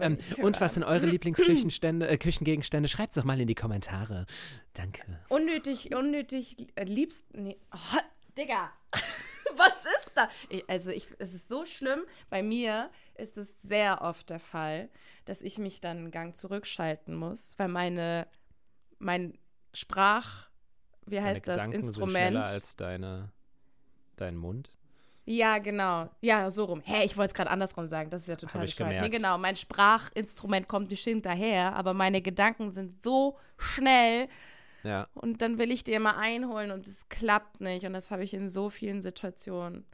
[0.00, 2.88] ähm, und was sind eure Lieblingsküchenstände, äh, Küchengegenstände?
[2.88, 4.26] Schreibt es doch mal in die Kommentare.
[4.74, 5.02] Danke.
[5.28, 7.26] Unnötig, unnötig, äh, liebst.
[7.34, 7.58] Nee.
[7.72, 7.98] Oh,
[8.36, 8.72] Digga.
[9.56, 10.28] was ist da?
[10.68, 12.00] Also, ich, es ist so schlimm.
[12.30, 14.88] Bei mir ist es sehr oft der Fall,
[15.24, 18.26] dass ich mich dann einen Gang zurückschalten muss, weil meine,
[18.98, 19.38] mein
[19.74, 20.48] Sprach,
[21.06, 22.14] wie heißt Deine das, Gedanken Instrument.
[22.14, 23.32] Sind schneller als deine,
[24.16, 24.70] dein Mund.
[25.24, 26.08] Ja, genau.
[26.20, 26.80] Ja, so rum.
[26.84, 28.10] Hä, ich wollte es gerade andersrum sagen.
[28.10, 29.02] Das ist ja total bescheuert.
[29.02, 29.38] Nee, genau.
[29.38, 34.28] Mein Sprachinstrument kommt nicht hinterher, aber meine Gedanken sind so schnell.
[34.82, 35.06] Ja.
[35.14, 37.86] Und dann will ich die immer einholen und es klappt nicht.
[37.86, 39.84] Und das habe ich in so vielen Situationen.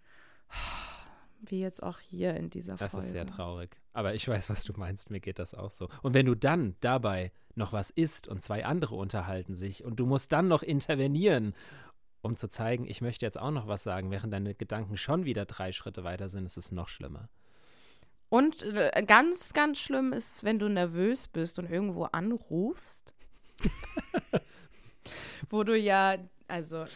[1.41, 2.97] Wie jetzt auch hier in dieser das Folge.
[2.97, 3.77] Das ist sehr traurig.
[3.93, 5.11] Aber ich weiß, was du meinst.
[5.11, 5.89] Mir geht das auch so.
[6.03, 10.07] Und wenn du dann dabei noch was isst und zwei andere unterhalten sich und du
[10.07, 11.55] musst dann noch intervenieren
[12.23, 15.45] um zu zeigen, ich möchte jetzt auch noch was sagen, während deine Gedanken schon wieder
[15.45, 17.29] drei Schritte weiter sind, ist es noch schlimmer.
[18.29, 23.15] Und äh, ganz, ganz schlimm ist, wenn du nervös bist und irgendwo anrufst,
[25.51, 26.87] wo du ja, also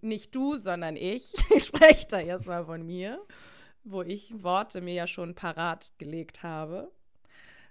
[0.00, 3.24] nicht du, sondern ich, ich spreche da erstmal von mir,
[3.84, 6.90] wo ich Worte mir ja schon parat gelegt habe.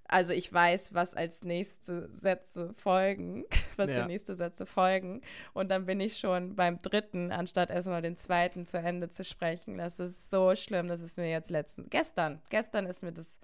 [0.07, 3.43] Also ich weiß, was als nächste Sätze folgen,
[3.75, 4.01] was ja.
[4.01, 5.21] für nächste Sätze folgen.
[5.53, 9.77] Und dann bin ich schon beim dritten, anstatt erstmal den zweiten zu Ende zu sprechen.
[9.77, 10.87] Das ist so schlimm.
[10.87, 13.39] Das ist mir jetzt letzten, gestern, gestern ist mir das,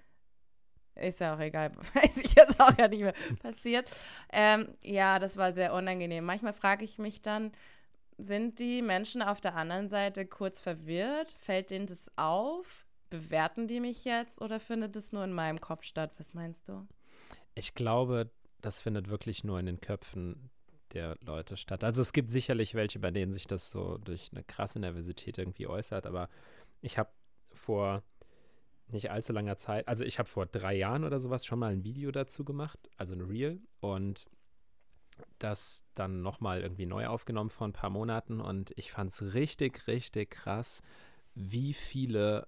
[0.94, 3.88] ist ja auch egal, weiß ich jetzt auch ja nicht mehr, passiert.
[4.32, 6.24] Ähm, ja, das war sehr unangenehm.
[6.24, 7.52] Manchmal frage ich mich dann,
[8.16, 11.32] sind die Menschen auf der anderen Seite kurz verwirrt?
[11.32, 12.83] Fällt denen das auf?
[13.14, 16.12] Bewerten die mich jetzt oder findet es nur in meinem Kopf statt?
[16.18, 16.86] Was meinst du?
[17.54, 20.50] Ich glaube, das findet wirklich nur in den Köpfen
[20.92, 21.84] der Leute statt.
[21.84, 25.68] Also es gibt sicherlich welche, bei denen sich das so durch eine krasse Nervosität irgendwie
[25.68, 26.28] äußert, aber
[26.80, 27.10] ich habe
[27.52, 28.02] vor
[28.88, 31.84] nicht allzu langer Zeit, also ich habe vor drei Jahren oder sowas schon mal ein
[31.84, 34.26] Video dazu gemacht, also ein Reel und
[35.38, 39.86] das dann nochmal irgendwie neu aufgenommen vor ein paar Monaten und ich fand es richtig,
[39.86, 40.82] richtig krass,
[41.34, 42.46] wie viele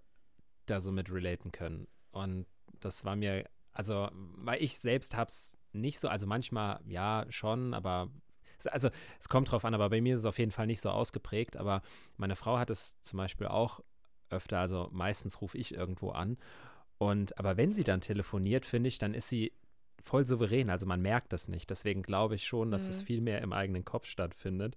[0.67, 1.87] da so mit relaten können.
[2.11, 2.47] Und
[2.81, 8.11] das war mir, also, weil ich selbst hab's nicht so, also manchmal ja schon, aber
[8.71, 10.91] also es kommt drauf an, aber bei mir ist es auf jeden Fall nicht so
[10.91, 11.57] ausgeprägt.
[11.57, 11.83] Aber
[12.17, 13.81] meine Frau hat es zum Beispiel auch
[14.31, 16.37] öfter, also meistens rufe ich irgendwo an.
[16.99, 19.53] Und aber wenn sie dann telefoniert, finde ich, dann ist sie
[20.03, 20.71] voll souverän.
[20.71, 21.69] Also man merkt das nicht.
[21.71, 22.91] Deswegen glaube ich schon, dass mhm.
[22.91, 24.77] es viel mehr im eigenen Kopf stattfindet.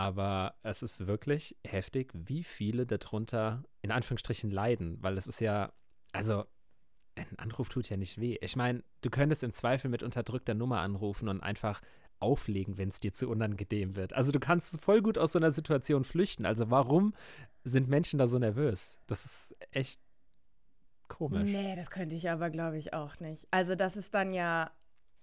[0.00, 5.74] Aber es ist wirklich heftig, wie viele darunter in Anführungsstrichen leiden, weil es ist ja,
[6.12, 6.46] also
[7.16, 8.38] ein Anruf tut ja nicht weh.
[8.40, 11.82] Ich meine, du könntest im Zweifel mit unterdrückter Nummer anrufen und einfach
[12.18, 14.14] auflegen, wenn es dir zu unangenehm wird.
[14.14, 16.46] Also du kannst voll gut aus so einer Situation flüchten.
[16.46, 17.12] Also warum
[17.64, 18.98] sind Menschen da so nervös?
[19.06, 20.00] Das ist echt
[21.08, 21.42] komisch.
[21.42, 23.46] Nee, das könnte ich aber, glaube ich, auch nicht.
[23.50, 24.70] Also das ist dann ja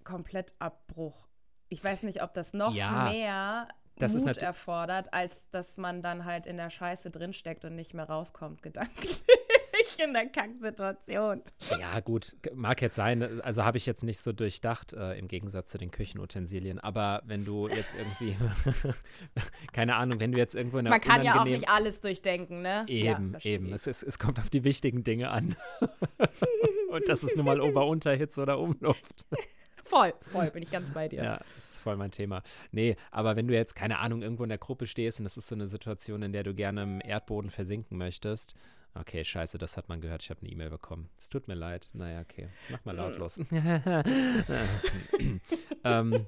[0.03, 1.27] komplett Abbruch.
[1.67, 3.09] Ich weiß nicht, ob das noch ja.
[3.09, 3.67] mehr
[3.99, 8.05] das Mut erfordert, als dass man dann halt in der Scheiße drinsteckt und nicht mehr
[8.05, 9.23] rauskommt, gedanklich
[9.99, 11.41] in der Kacksituation.
[11.79, 13.41] Ja, gut, mag jetzt sein.
[13.41, 16.79] Also habe ich jetzt nicht so durchdacht, äh, im Gegensatz zu den Küchenutensilien.
[16.79, 18.37] Aber wenn du jetzt irgendwie,
[19.73, 22.61] keine Ahnung, wenn du jetzt irgendwo in einer Man kann ja auch nicht alles durchdenken,
[22.61, 22.85] ne?
[22.87, 23.73] Eben, ja, eben.
[23.73, 25.55] Es, es, es kommt auf die wichtigen Dinge an.
[26.89, 29.25] und das ist nun mal Ober-Unterhitze oder Umluft.
[29.87, 31.23] Voll, voll, bin ich ganz bei dir.
[31.23, 32.43] Ja, das ist voll mein Thema.
[32.71, 35.47] Nee, aber wenn du jetzt, keine Ahnung, irgendwo in der Gruppe stehst und das ist
[35.47, 38.53] so eine Situation, in der du gerne im Erdboden versinken möchtest,
[38.99, 40.23] Okay, scheiße, das hat man gehört.
[40.23, 41.07] Ich habe eine E-Mail bekommen.
[41.19, 41.87] Es tut mir leid.
[41.93, 42.49] Naja, okay.
[42.63, 43.37] Ich mach mal lautlos.
[45.83, 46.27] ähm,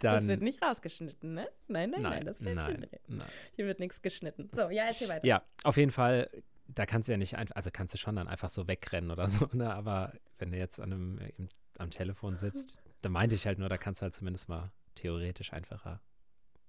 [0.00, 1.48] dann, das wird nicht rausgeschnitten, ne?
[1.66, 3.28] Nein, nein, nein, nein das wird nein, nein.
[3.56, 4.48] Hier wird nichts geschnitten.
[4.52, 5.26] So, ja, erzähl weiter.
[5.26, 6.30] Ja, auf jeden Fall,
[6.68, 9.26] da kannst du ja nicht einfach, also kannst du schon dann einfach so wegrennen oder
[9.28, 9.74] so, ne?
[9.74, 13.68] Aber wenn du jetzt an einem, im, am Telefon sitzt, dann meinte ich halt nur,
[13.68, 16.00] da kannst du halt zumindest mal theoretisch einfacher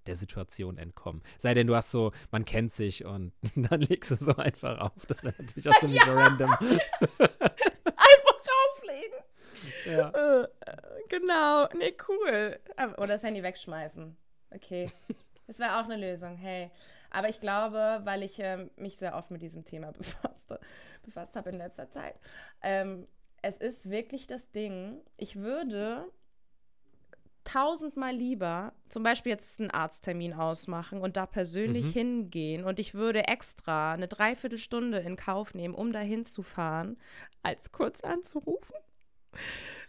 [0.06, 1.22] der Situation entkommen.
[1.36, 5.06] Sei denn, du hast so, man kennt sich und dann legst du so einfach auf.
[5.06, 6.14] Das wäre natürlich auch ziemlich ja.
[6.14, 6.50] random.
[6.60, 9.18] einfach rauflegen.
[9.86, 10.10] Ja.
[10.10, 10.48] Äh,
[11.08, 11.68] genau.
[11.76, 12.58] Nee, cool.
[12.96, 14.16] Oder das Handy wegschmeißen.
[14.52, 14.90] Okay.
[15.46, 16.36] Das wäre auch eine Lösung.
[16.36, 16.70] Hey.
[17.10, 20.60] Aber ich glaube, weil ich äh, mich sehr oft mit diesem Thema befasste,
[21.02, 22.14] befasst habe in letzter Zeit,
[22.62, 23.06] ähm,
[23.42, 26.06] es ist wirklich das Ding, ich würde
[27.44, 31.92] tausendmal lieber zum Beispiel jetzt einen Arzttermin ausmachen und da persönlich mhm.
[31.92, 36.98] hingehen und ich würde extra eine Dreiviertelstunde in Kauf nehmen, um da hinzufahren,
[37.42, 38.76] als kurz anzurufen.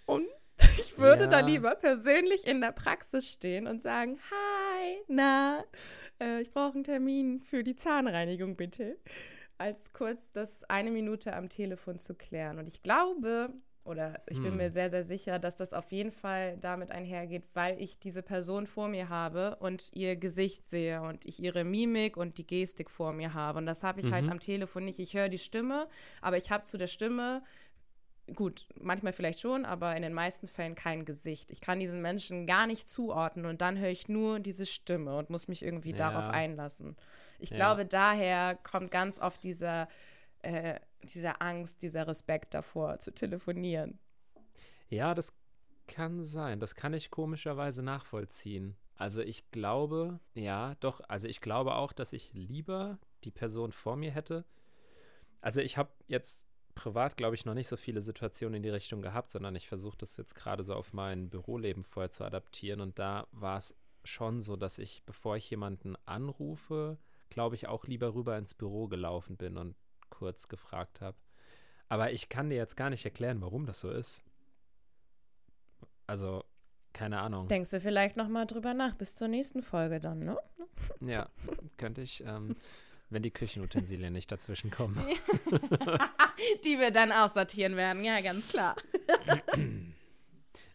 [0.05, 0.25] Und
[0.77, 1.29] ich würde ja.
[1.29, 4.70] da lieber persönlich in der Praxis stehen und sagen, hi,
[5.07, 5.63] na,
[6.19, 8.97] äh, ich brauche einen Termin für die Zahnreinigung, bitte,
[9.57, 12.59] als kurz das eine Minute am Telefon zu klären.
[12.59, 14.71] Und ich glaube, oder ich bin mir hm.
[14.71, 18.87] sehr, sehr sicher, dass das auf jeden Fall damit einhergeht, weil ich diese Person vor
[18.87, 23.33] mir habe und ihr Gesicht sehe und ich ihre Mimik und die Gestik vor mir
[23.33, 23.57] habe.
[23.57, 24.29] Und das habe ich halt mhm.
[24.29, 24.99] halt am Telefon nicht.
[24.99, 25.87] Ich höre die Stimme,
[26.21, 27.43] aber ich habe zu der Stimme,
[28.35, 31.51] gut, manchmal vielleicht schon, aber in den meisten Fällen kein Gesicht.
[31.51, 35.29] Ich kann diesen Menschen gar nicht zuordnen und dann höre ich nur diese Stimme und
[35.29, 35.97] muss mich irgendwie ja.
[35.97, 36.95] darauf einlassen.
[37.39, 37.55] Ich ja.
[37.55, 39.87] glaube, daher kommt ganz oft dieser
[40.43, 43.99] äh, dieser Angst, dieser Respekt davor zu telefonieren.
[44.89, 45.33] Ja, das
[45.87, 46.59] kann sein.
[46.59, 48.75] Das kann ich komischerweise nachvollziehen.
[48.95, 53.95] Also ich glaube, ja, doch, also ich glaube auch, dass ich lieber die Person vor
[53.95, 54.45] mir hätte.
[55.41, 56.47] Also ich habe jetzt
[56.81, 59.97] privat, glaube ich, noch nicht so viele Situationen in die Richtung gehabt, sondern ich versuche
[59.97, 62.81] das jetzt gerade so auf mein Büroleben vorher zu adaptieren.
[62.81, 66.97] Und da war es schon so, dass ich, bevor ich jemanden anrufe,
[67.29, 69.75] glaube ich, auch lieber rüber ins Büro gelaufen bin und
[70.09, 71.17] kurz gefragt habe.
[71.87, 74.23] Aber ich kann dir jetzt gar nicht erklären, warum das so ist.
[76.07, 76.43] Also,
[76.93, 77.47] keine Ahnung.
[77.47, 80.37] Denkst du vielleicht noch mal drüber nach bis zur nächsten Folge dann, ne?
[80.99, 81.29] Ja,
[81.77, 82.55] könnte ich, ähm,
[83.11, 84.97] wenn die Küchenutensilien nicht dazwischen kommen.
[86.63, 88.75] die wir dann aussortieren werden, ja, ganz klar.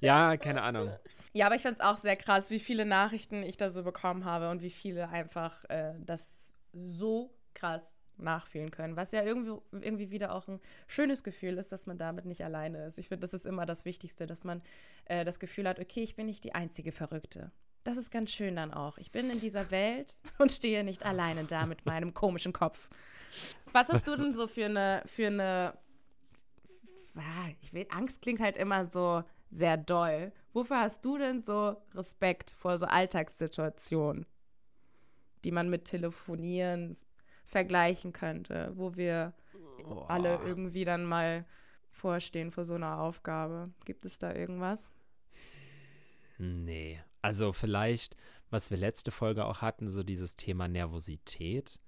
[0.00, 0.90] ja, keine Ahnung.
[1.32, 4.24] Ja, aber ich finde es auch sehr krass, wie viele Nachrichten ich da so bekommen
[4.24, 8.96] habe und wie viele einfach äh, das so krass nachfühlen können.
[8.96, 12.86] Was ja irgendwie, irgendwie wieder auch ein schönes Gefühl ist, dass man damit nicht alleine
[12.86, 12.98] ist.
[12.98, 14.62] Ich finde, das ist immer das Wichtigste, dass man
[15.04, 17.52] äh, das Gefühl hat, okay, ich bin nicht die einzige Verrückte.
[17.86, 18.98] Das ist ganz schön dann auch.
[18.98, 22.90] Ich bin in dieser Welt und stehe nicht alleine da mit meinem komischen Kopf.
[23.72, 25.78] Was hast du denn so für eine, für eine,
[27.62, 30.32] ich will, Angst klingt halt immer so sehr doll.
[30.52, 34.26] Wofür hast du denn so Respekt vor so Alltagssituationen,
[35.44, 36.96] die man mit Telefonieren
[37.44, 39.32] vergleichen könnte, wo wir
[39.84, 40.06] oh.
[40.08, 41.44] alle irgendwie dann mal
[41.92, 43.70] vorstehen vor so einer Aufgabe.
[43.84, 44.90] Gibt es da irgendwas?
[46.38, 47.00] Nee.
[47.26, 48.16] Also vielleicht,
[48.50, 51.80] was wir letzte Folge auch hatten, so dieses Thema Nervosität.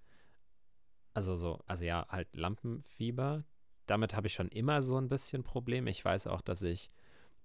[1.15, 3.45] Also so, also ja, halt Lampenfieber.
[3.87, 5.91] Damit habe ich schon immer so ein bisschen Probleme.
[5.91, 6.91] Ich weiß auch, dass ich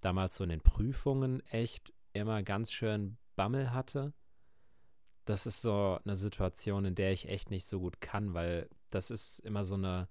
[0.01, 4.13] damals so in den Prüfungen echt immer ganz schön Bammel hatte
[5.25, 9.09] das ist so eine Situation, in der ich echt nicht so gut kann, weil das
[9.09, 10.07] ist immer so eine.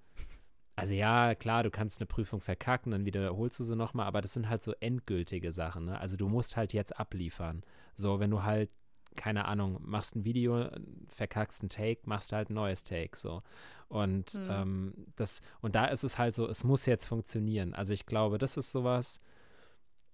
[0.74, 4.32] Also ja, klar, du kannst eine Prüfung verkacken, dann wiederholst du sie nochmal, aber das
[4.32, 5.84] sind halt so endgültige Sachen.
[5.84, 6.00] Ne?
[6.00, 7.62] Also du musst halt jetzt abliefern.
[7.94, 8.70] So, wenn du halt,
[9.14, 10.70] keine Ahnung, machst ein Video,
[11.08, 13.18] verkackst ein Take, machst halt ein neues Take.
[13.18, 13.42] So.
[13.88, 14.48] Und hm.
[14.50, 17.74] ähm, das, und da ist es halt so, es muss jetzt funktionieren.
[17.74, 19.20] Also ich glaube, das ist sowas,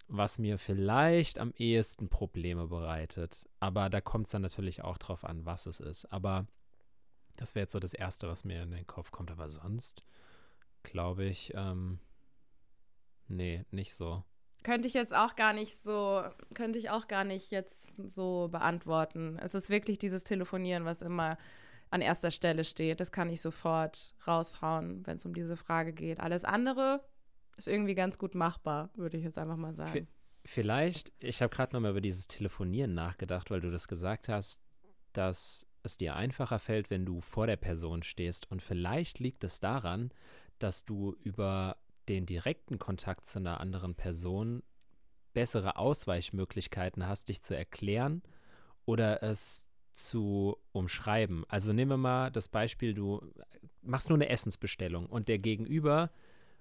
[0.09, 3.47] was mir vielleicht am ehesten Probleme bereitet.
[3.61, 6.11] Aber da kommt es dann natürlich auch drauf an, was es ist.
[6.11, 6.47] Aber
[7.37, 9.31] das wäre jetzt so das Erste, was mir in den Kopf kommt.
[9.31, 10.03] Aber sonst
[10.83, 11.99] glaube ich, ähm,
[13.27, 14.23] nee, nicht so.
[14.63, 19.39] Könnte ich jetzt auch gar nicht so, könnte ich auch gar nicht jetzt so beantworten.
[19.41, 21.37] Es ist wirklich dieses Telefonieren, was immer
[21.91, 22.99] an erster Stelle steht.
[22.99, 26.19] Das kann ich sofort raushauen, wenn es um diese Frage geht.
[26.19, 27.03] Alles andere
[27.57, 30.07] ist irgendwie ganz gut machbar, würde ich jetzt einfach mal sagen.
[30.45, 34.61] Vielleicht, ich habe gerade nochmal über dieses Telefonieren nachgedacht, weil du das gesagt hast,
[35.13, 38.49] dass es dir einfacher fällt, wenn du vor der Person stehst.
[38.51, 40.11] Und vielleicht liegt es daran,
[40.59, 44.63] dass du über den direkten Kontakt zu einer anderen Person
[45.33, 48.21] bessere Ausweichmöglichkeiten hast, dich zu erklären
[48.85, 51.45] oder es zu umschreiben.
[51.49, 53.21] Also nehmen wir mal das Beispiel, du
[53.81, 56.09] machst nur eine Essensbestellung und der Gegenüber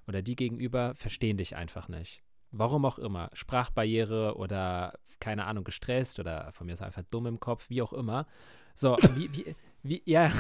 [0.07, 2.23] oder die Gegenüber verstehen dich einfach nicht.
[2.51, 3.31] Warum auch immer.
[3.35, 7.93] Sprachbarriere oder keine Ahnung, gestresst oder von mir ist einfach dumm im Kopf, wie auch
[7.93, 8.27] immer.
[8.75, 10.33] So, wie, wie, wie, ja.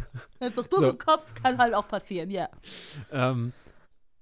[0.40, 0.90] Einfach dumm so.
[0.90, 2.48] im Kopf kann halt auch passieren, ja.
[3.10, 3.52] Ähm,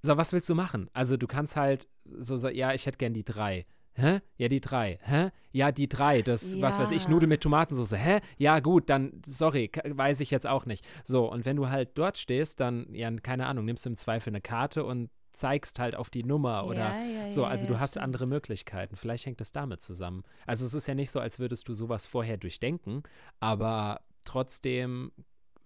[0.02, 0.88] so, was willst du machen?
[0.92, 3.66] Also, du kannst halt so sagen, ja, ich hätte gern die drei.
[3.94, 4.20] Hä?
[4.36, 4.98] Ja, die drei.
[5.02, 5.30] Hä?
[5.52, 6.22] Ja, die drei.
[6.22, 6.62] Das, ja.
[6.62, 7.92] was weiß ich, Nudel mit Tomatensauce.
[7.92, 8.20] Hä?
[8.38, 10.84] Ja, gut, dann, sorry, weiß ich jetzt auch nicht.
[11.04, 14.30] So, und wenn du halt dort stehst, dann, ja, keine Ahnung, nimmst du im Zweifel
[14.30, 17.44] eine Karte und zeigst halt auf die Nummer oder ja, ja, so.
[17.44, 18.04] Also du hast stimmt.
[18.04, 18.96] andere Möglichkeiten.
[18.96, 20.24] Vielleicht hängt das damit zusammen.
[20.46, 23.02] Also es ist ja nicht so, als würdest du sowas vorher durchdenken,
[23.38, 25.12] aber trotzdem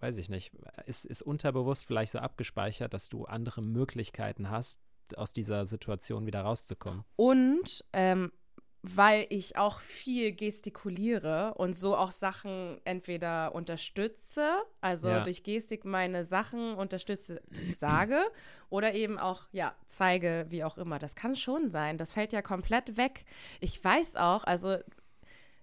[0.05, 0.51] weiß ich nicht,
[0.85, 4.79] ist, ist unterbewusst vielleicht so abgespeichert, dass du andere Möglichkeiten hast,
[5.15, 7.03] aus dieser Situation wieder rauszukommen.
[7.15, 8.31] Und ähm,
[8.83, 14.47] weil ich auch viel gestikuliere und so auch Sachen entweder unterstütze,
[14.79, 15.23] also ja.
[15.23, 18.19] durch Gestik meine Sachen unterstütze, die ich sage,
[18.69, 20.99] oder eben auch, ja, zeige, wie auch immer.
[20.99, 21.97] Das kann schon sein.
[21.97, 23.25] Das fällt ja komplett weg.
[23.59, 24.77] Ich weiß auch, also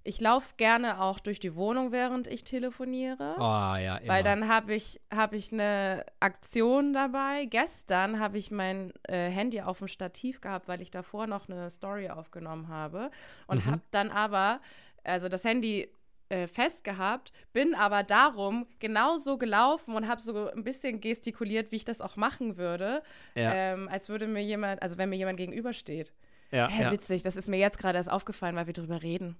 [0.04, 3.36] ich laufe gerne auch durch die Wohnung, während ich telefoniere.
[3.38, 4.12] Oh ja, immer.
[4.12, 7.46] Weil dann habe ich, hab ich eine Aktion dabei.
[7.46, 11.70] Gestern habe ich mein äh, Handy auf dem Stativ gehabt, weil ich davor noch eine
[11.70, 13.10] Story aufgenommen habe.
[13.46, 13.70] Und mhm.
[13.70, 14.60] habe dann aber,
[15.04, 15.88] also das Handy
[16.30, 21.84] äh, festgehabt, bin aber darum genauso gelaufen und habe so ein bisschen gestikuliert, wie ich
[21.84, 23.02] das auch machen würde.
[23.34, 23.52] Ja.
[23.54, 26.12] Ähm, als würde mir jemand, also wenn mir jemand gegenübersteht.
[26.50, 26.90] Ja, Hä, ja.
[26.90, 29.36] witzig, das ist mir jetzt gerade erst aufgefallen, weil wir drüber reden.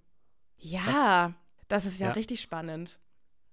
[0.63, 1.35] Ja,
[1.69, 2.99] das ist ja, ja, richtig spannend.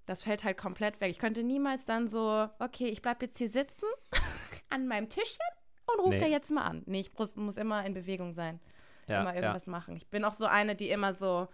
[0.06, 1.12] Das fällt halt komplett weg.
[1.12, 3.88] Ich könnte niemals dann so, okay, ich bleibe jetzt hier sitzen
[4.70, 5.46] an meinem Tischchen
[5.92, 6.22] und rufe nee.
[6.22, 6.84] da jetzt mal an.
[6.86, 8.60] Nee, ich muss, muss immer in Bewegung sein.
[9.08, 9.72] Ja, immer irgendwas ja.
[9.72, 9.96] machen.
[9.96, 11.48] Ich bin auch so eine, die immer so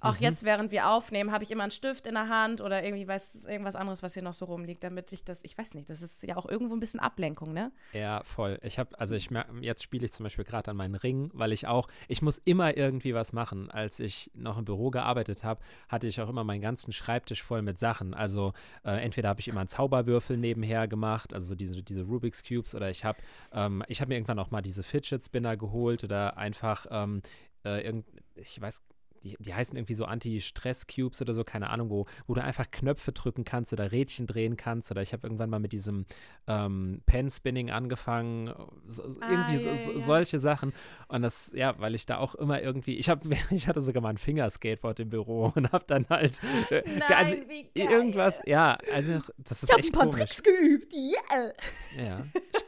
[0.00, 0.22] auch mhm.
[0.22, 3.44] jetzt, während wir aufnehmen, habe ich immer einen Stift in der Hand oder irgendwie weiß
[3.44, 6.22] irgendwas anderes, was hier noch so rumliegt, damit sich das, ich weiß nicht, das ist
[6.22, 7.72] ja auch irgendwo ein bisschen Ablenkung, ne?
[7.92, 8.58] Ja, voll.
[8.62, 11.52] Ich habe, also ich merke, jetzt spiele ich zum Beispiel gerade an meinen Ring, weil
[11.52, 13.70] ich auch, ich muss immer irgendwie was machen.
[13.70, 17.62] Als ich noch im Büro gearbeitet habe, hatte ich auch immer meinen ganzen Schreibtisch voll
[17.62, 18.14] mit Sachen.
[18.14, 18.52] Also
[18.84, 22.90] äh, entweder habe ich immer einen Zauberwürfel nebenher gemacht, also diese, diese Rubik's Cubes, oder
[22.90, 23.18] ich habe,
[23.52, 27.22] ähm, ich habe mir irgendwann auch mal diese Fidget Spinner geholt oder einfach ähm,
[27.64, 28.82] äh, irgend, ich weiß
[29.22, 33.12] die, die heißen irgendwie so Anti-Stress-Cubes oder so, keine Ahnung, wo, wo du einfach Knöpfe
[33.12, 34.90] drücken kannst oder Rädchen drehen kannst.
[34.90, 36.06] Oder ich habe irgendwann mal mit diesem
[36.46, 38.52] ähm, Pen-Spinning angefangen,
[38.86, 39.98] so, ah, irgendwie ja, so, ja.
[39.98, 40.72] solche Sachen.
[41.08, 44.10] Und das, ja, weil ich da auch immer irgendwie, ich habe, ich hatte sogar mal
[44.10, 47.36] ein Fingerskateboard im Büro und habe dann halt, äh, Nein, also
[47.74, 50.18] irgendwas, ja, also das ist ich echt ein paar komisch.
[50.20, 51.52] Tricks geübt, yeah.
[51.96, 52.24] Ja.
[52.24, 52.67] Ich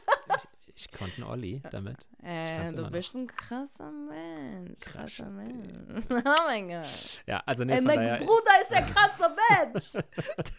[0.91, 2.07] konnte einen Olli damit.
[2.23, 4.79] Äh, du bist ein krasser Mensch.
[4.81, 6.05] Krasser Mensch.
[6.09, 7.21] Oh mein Gott.
[7.25, 9.93] Ja, also nee, Ey, mein daher, Bruder ist ein krasser Mensch.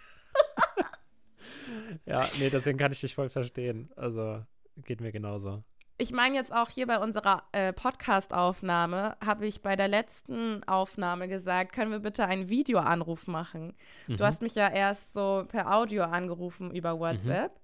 [2.07, 3.91] ja, nee, deswegen kann ich dich voll verstehen.
[3.97, 4.45] Also
[4.85, 5.63] geht mir genauso.
[5.99, 11.29] Ich meine jetzt auch hier bei unserer äh, Podcast-Aufnahme, habe ich bei der letzten Aufnahme
[11.29, 13.75] gesagt, können wir bitte einen Videoanruf machen?
[14.09, 14.17] Mhm.
[14.17, 17.55] Du hast mich ja erst so per Audio angerufen über WhatsApp.
[17.55, 17.62] Mhm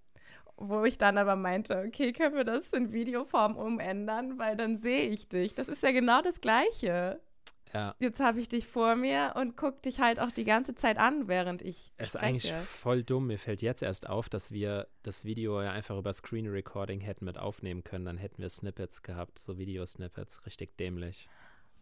[0.59, 5.09] wo ich dann aber meinte, okay, können wir das in Videoform umändern, weil dann sehe
[5.09, 5.55] ich dich.
[5.55, 7.21] Das ist ja genau das Gleiche.
[7.73, 7.95] Ja.
[7.99, 11.29] Jetzt habe ich dich vor mir und guck dich halt auch die ganze Zeit an,
[11.29, 11.93] während ich.
[11.99, 13.27] Es ist eigentlich voll dumm.
[13.27, 17.27] Mir fällt jetzt erst auf, dass wir das Video ja einfach über Screen Recording hätten
[17.27, 18.07] mit aufnehmen können.
[18.07, 20.47] Dann hätten wir Snippets gehabt, so Videosnippets.
[20.47, 21.29] Richtig dämlich.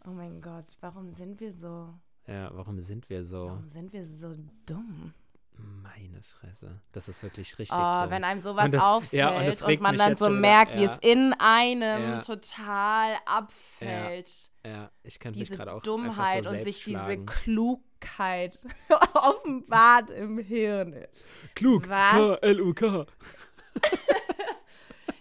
[0.04, 1.94] Oh mein Gott, warum sind wir so?
[2.26, 3.46] Ja, warum sind wir so?
[3.46, 4.34] Warum sind wir so
[4.66, 5.14] dumm?
[5.58, 6.80] Meine Fresse.
[6.92, 7.76] Das ist wirklich richtig.
[7.76, 8.10] Oh, dumm.
[8.10, 10.92] wenn einem sowas das, auffällt ja, und, und, man dann so merkt, wieder, wie ja.
[10.92, 12.20] es in einem ja.
[12.20, 14.50] total abfällt.
[14.64, 18.58] Ja, ich kann diese gerade auch Dummheit so und sich diese Klugheit
[19.14, 21.06] offenbart im Hirn.
[21.54, 21.88] Klug.
[21.88, 22.40] Was?
[22.40, 23.06] K-L-U-K.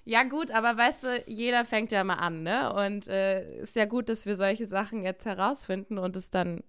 [0.08, 2.72] Ja, gut, aber weißt du, jeder fängt ja mal an, ne?
[2.72, 6.64] Und äh, ist ja gut, dass wir solche Sachen jetzt herausfinden und es dann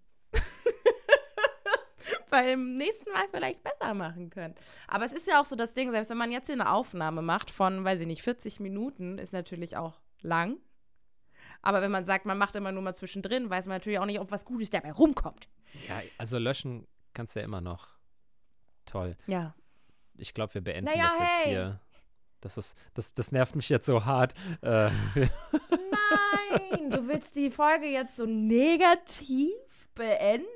[2.37, 4.55] beim nächsten Mal vielleicht besser machen können.
[4.88, 7.22] Aber es ist ja auch so das Ding, selbst wenn man jetzt hier eine Aufnahme
[7.22, 10.59] macht von, weiß ich nicht, 40 Minuten, ist natürlich auch lang.
[11.62, 14.20] Aber wenn man sagt, man macht immer nur mal zwischendrin, weiß man natürlich auch nicht,
[14.20, 15.49] ob was Gutes dabei rumkommt.
[15.88, 17.88] Ja, also löschen kannst du ja immer noch.
[18.85, 19.16] Toll.
[19.27, 19.55] Ja.
[20.18, 21.51] Ich glaube, wir beenden naja, das jetzt hey.
[21.51, 21.81] hier.
[22.42, 24.35] Das, ist, das, das nervt mich jetzt so hart.
[24.61, 29.53] Äh, Nein, du willst die Folge jetzt so negativ
[29.94, 30.46] beenden?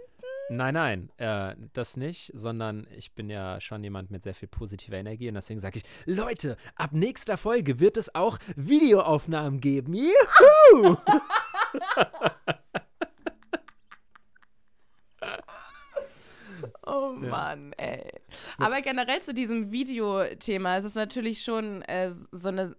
[0.52, 4.96] Nein, nein, äh, das nicht, sondern ich bin ja schon jemand mit sehr viel positiver
[4.96, 9.94] Energie und deswegen sage ich, Leute, ab nächster Folge wird es auch Videoaufnahmen geben.
[9.94, 10.96] Juhu!
[16.84, 18.12] Oh Mann, ey.
[18.58, 22.76] Aber generell zu diesem Videothema ist es natürlich schon äh, so eine,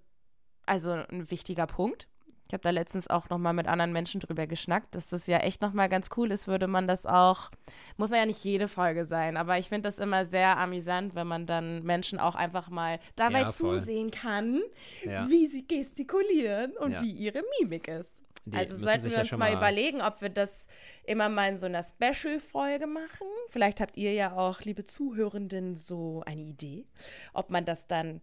[0.65, 2.10] also ein wichtiger Punkt.
[2.51, 5.37] Ich habe da letztens auch noch mal mit anderen Menschen drüber geschnackt, dass das ja
[5.37, 7.49] echt noch mal ganz cool ist, würde man das auch,
[7.95, 11.45] muss ja nicht jede Folge sein, aber ich finde das immer sehr amüsant, wenn man
[11.45, 14.61] dann Menschen auch einfach mal dabei Ja, zusehen kann,
[15.05, 15.29] Ja.
[15.29, 17.01] wie sie gestikulieren und Ja.
[17.01, 18.21] wie ihre Mimik ist.
[18.43, 20.67] Die also sollten wir uns mal mal- überlegen, ob wir das
[21.05, 23.27] immer mal in so einer Special-Folge machen.
[23.47, 26.85] Vielleicht habt ihr ja auch, liebe Zuhörenden, so eine Idee,
[27.31, 28.19] ob man das dann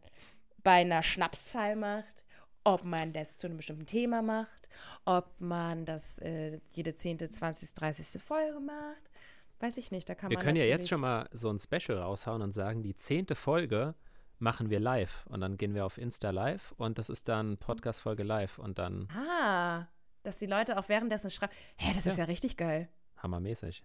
[0.62, 2.24] bei einer Schnapszahl macht,
[2.68, 4.68] ob man das zu einem bestimmten Thema macht,
[5.06, 8.22] ob man das äh, jede 10., 20., 30.
[8.22, 9.10] Folge macht.
[9.58, 11.98] Weiß ich nicht, da kann Wir man können ja jetzt schon mal so ein Special
[11.98, 13.94] raushauen und sagen, die zehnte Folge
[14.38, 18.22] machen wir live und dann gehen wir auf Insta live und das ist dann Podcast-Folge
[18.22, 19.88] live und dann Ah,
[20.22, 21.52] dass die Leute auch währenddessen schreiben.
[21.76, 22.88] Hä, das ist ja richtig geil.
[23.16, 23.82] hammermäßig.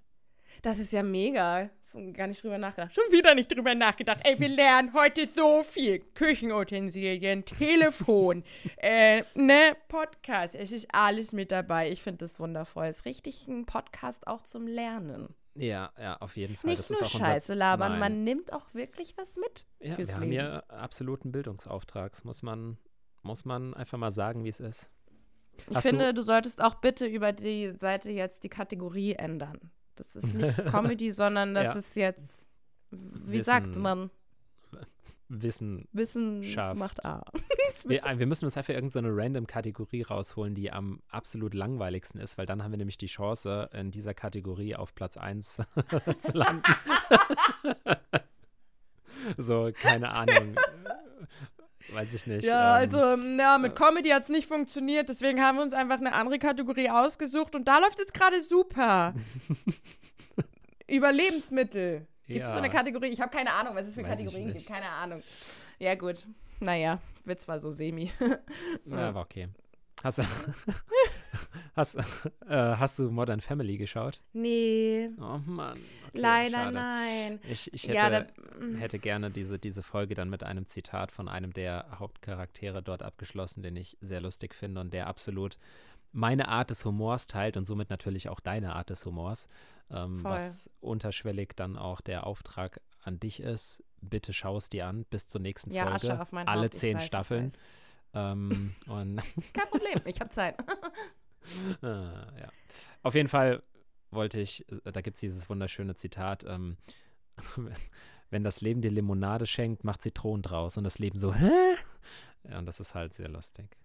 [0.61, 1.69] Das ist ja mega.
[2.13, 2.95] Gar nicht drüber nachgedacht.
[2.95, 4.21] Schon wieder nicht drüber nachgedacht.
[4.23, 5.99] Ey, wir lernen heute so viel.
[6.15, 8.43] Küchenutensilien, Telefon,
[8.77, 10.55] äh, ne, Podcast.
[10.55, 11.91] Es ist alles mit dabei.
[11.91, 12.85] Ich finde das wundervoll.
[12.87, 15.35] Es ist richtig ein Podcast auch zum Lernen.
[15.55, 16.69] Ja, ja, auf jeden Fall.
[16.71, 17.99] Nicht das nur ist auch unser- Scheiße labern, Nein.
[17.99, 20.31] man nimmt auch wirklich was mit Ja, fürs wir haben Leben.
[20.31, 22.11] hier absoluten Bildungsauftrag.
[22.13, 22.77] Das muss man,
[23.21, 24.89] muss man einfach mal sagen, wie es ist.
[25.69, 29.59] Ich Hast du- finde, du solltest auch bitte über die Seite jetzt die Kategorie ändern.
[29.95, 31.73] Das ist nicht Comedy, sondern das Ja.
[31.79, 32.47] ist jetzt,
[32.91, 33.43] wie Wissen.
[33.43, 34.09] sagt man,
[35.29, 35.87] Wissen.
[35.93, 36.43] Wissen
[36.75, 37.23] macht A.
[37.85, 42.45] Wir, wir müssen uns einfach irgendeine random Kategorie rausholen, die am absolut langweiligsten ist, weil
[42.45, 45.57] dann haben wir nämlich die Chance, in dieser Kategorie auf Platz 1
[46.19, 46.63] zu landen.
[49.37, 50.55] so, keine Ahnung.
[51.91, 52.43] Äh, Weiß ich nicht.
[52.45, 55.97] Ja, ähm, also, na, mit Comedy hat es nicht funktioniert, deswegen haben wir uns einfach
[55.97, 59.13] eine andere Kategorie ausgesucht und da läuft es gerade super.
[60.87, 62.07] Über Lebensmittel.
[62.27, 62.63] Gibt es so Ja.
[62.63, 63.07] eine Kategorie?
[63.07, 64.67] Ich habe keine Ahnung, was es für Weiß Kategorien gibt.
[64.67, 65.21] Keine Ahnung.
[65.79, 66.25] Ja, gut.
[66.59, 68.11] Naja, Witz war so semi.
[68.19, 68.37] Ja,
[69.13, 69.49] war okay.
[70.03, 70.23] Hast du,
[71.75, 71.95] hast,
[72.47, 74.21] äh, hast du Modern Family geschaut?
[74.33, 75.77] nee, Oh Mann.
[76.09, 76.75] Okay, leider schade.
[76.75, 77.39] nein.
[77.49, 78.25] Ich, ich hätte, Ja, da,
[78.77, 83.63] hätte gerne diese, diese Folge dann mit einem Zitat von einem der Hauptcharaktere dort abgeschlossen,
[83.63, 85.57] den ich sehr lustig finde und der absolut
[86.11, 89.47] meine Art des Humors teilt und somit natürlich auch deine Art des Humors,
[89.89, 90.31] ähm, Voll.
[90.31, 93.83] was unterschwellig dann auch der Auftrag an dich ist.
[94.01, 96.19] Bitte schau es dir an bis zur nächsten ja, Folge.
[96.45, 97.51] Alle Haupt, zehn weiß, Staffeln.
[98.13, 100.55] Ähm, Kein Problem, ich habe Zeit.
[101.81, 102.49] Ah, ja.
[103.01, 103.63] Auf jeden Fall
[104.11, 106.77] wollte ich, äh, da gibt es dieses wunderschöne Zitat, ähm,
[108.29, 110.77] wenn das Leben dir Limonade schenkt, macht Zitronen draus.
[110.77, 111.75] Und das Leben so, hä?
[112.49, 113.77] Ja, und das ist halt sehr lustig.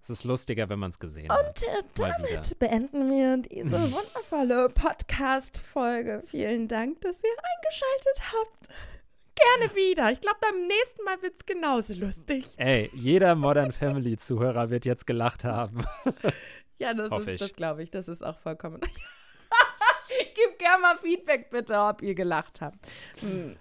[0.00, 1.46] Es ist lustiger, wenn man es gesehen hat.
[1.46, 6.22] Und äh, damit beenden wir diese wundervolle Podcast-Folge.
[6.26, 8.68] Vielen Dank, dass ihr eingeschaltet habt.
[9.34, 10.10] Gerne wieder.
[10.10, 12.44] Ich glaube, beim nächsten Mal wird es genauso lustig.
[12.56, 15.84] Ey, jeder Modern Family Zuhörer wird jetzt gelacht haben.
[16.78, 17.40] Ja, das Hoffe ist, ich.
[17.40, 18.80] das glaube ich, das ist auch vollkommen.
[20.34, 22.78] Gib gerne mal Feedback bitte, ob ihr gelacht habt.
[23.20, 23.56] Hm.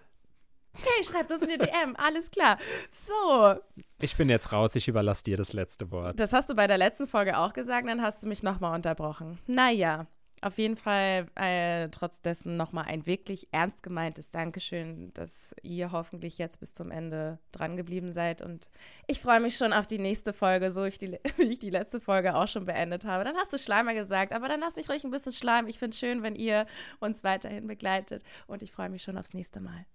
[0.74, 2.58] Okay, schreibt das in die DM, alles klar.
[2.90, 3.56] So,
[4.00, 6.20] Ich bin jetzt raus, ich überlasse dir das letzte Wort.
[6.20, 9.40] das hast du bei der letzten Folge auch gesagt, dann hast du mich nochmal unterbrochen.
[9.48, 10.06] Naja,
[10.42, 16.38] auf jeden Fall äh, trotz dessen nochmal ein wirklich ernst gemeintes Dankeschön, dass ihr hoffentlich
[16.38, 18.42] jetzt bis zum Ende dran geblieben seid.
[18.42, 18.70] Und
[19.08, 22.00] ich freue mich schon auf die nächste Folge, so ich die, wie ich die letzte
[22.00, 23.24] Folge auch schon beendet habe.
[23.24, 25.70] Dann hast du Schleimer gesagt, aber dann lass mich ruhig ein bisschen schleimen.
[25.70, 26.68] Ich finde es schön, wenn ihr
[27.00, 28.24] uns weiterhin begleitet.
[28.46, 29.86] Und ich freue mich schon aufs nächste Mal.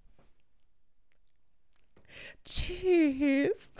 [2.44, 3.72] Tschüss.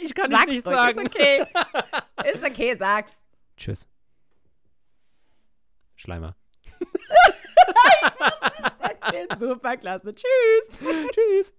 [0.00, 1.46] Ich kann Sag's ruhig, Ist okay.
[2.32, 3.24] Ist okay, sag's.
[3.56, 3.88] Tschüss.
[5.96, 6.36] Schleimer.
[9.38, 10.14] Super klasse.
[10.14, 10.78] Tschüss.
[11.12, 11.54] Tschüss.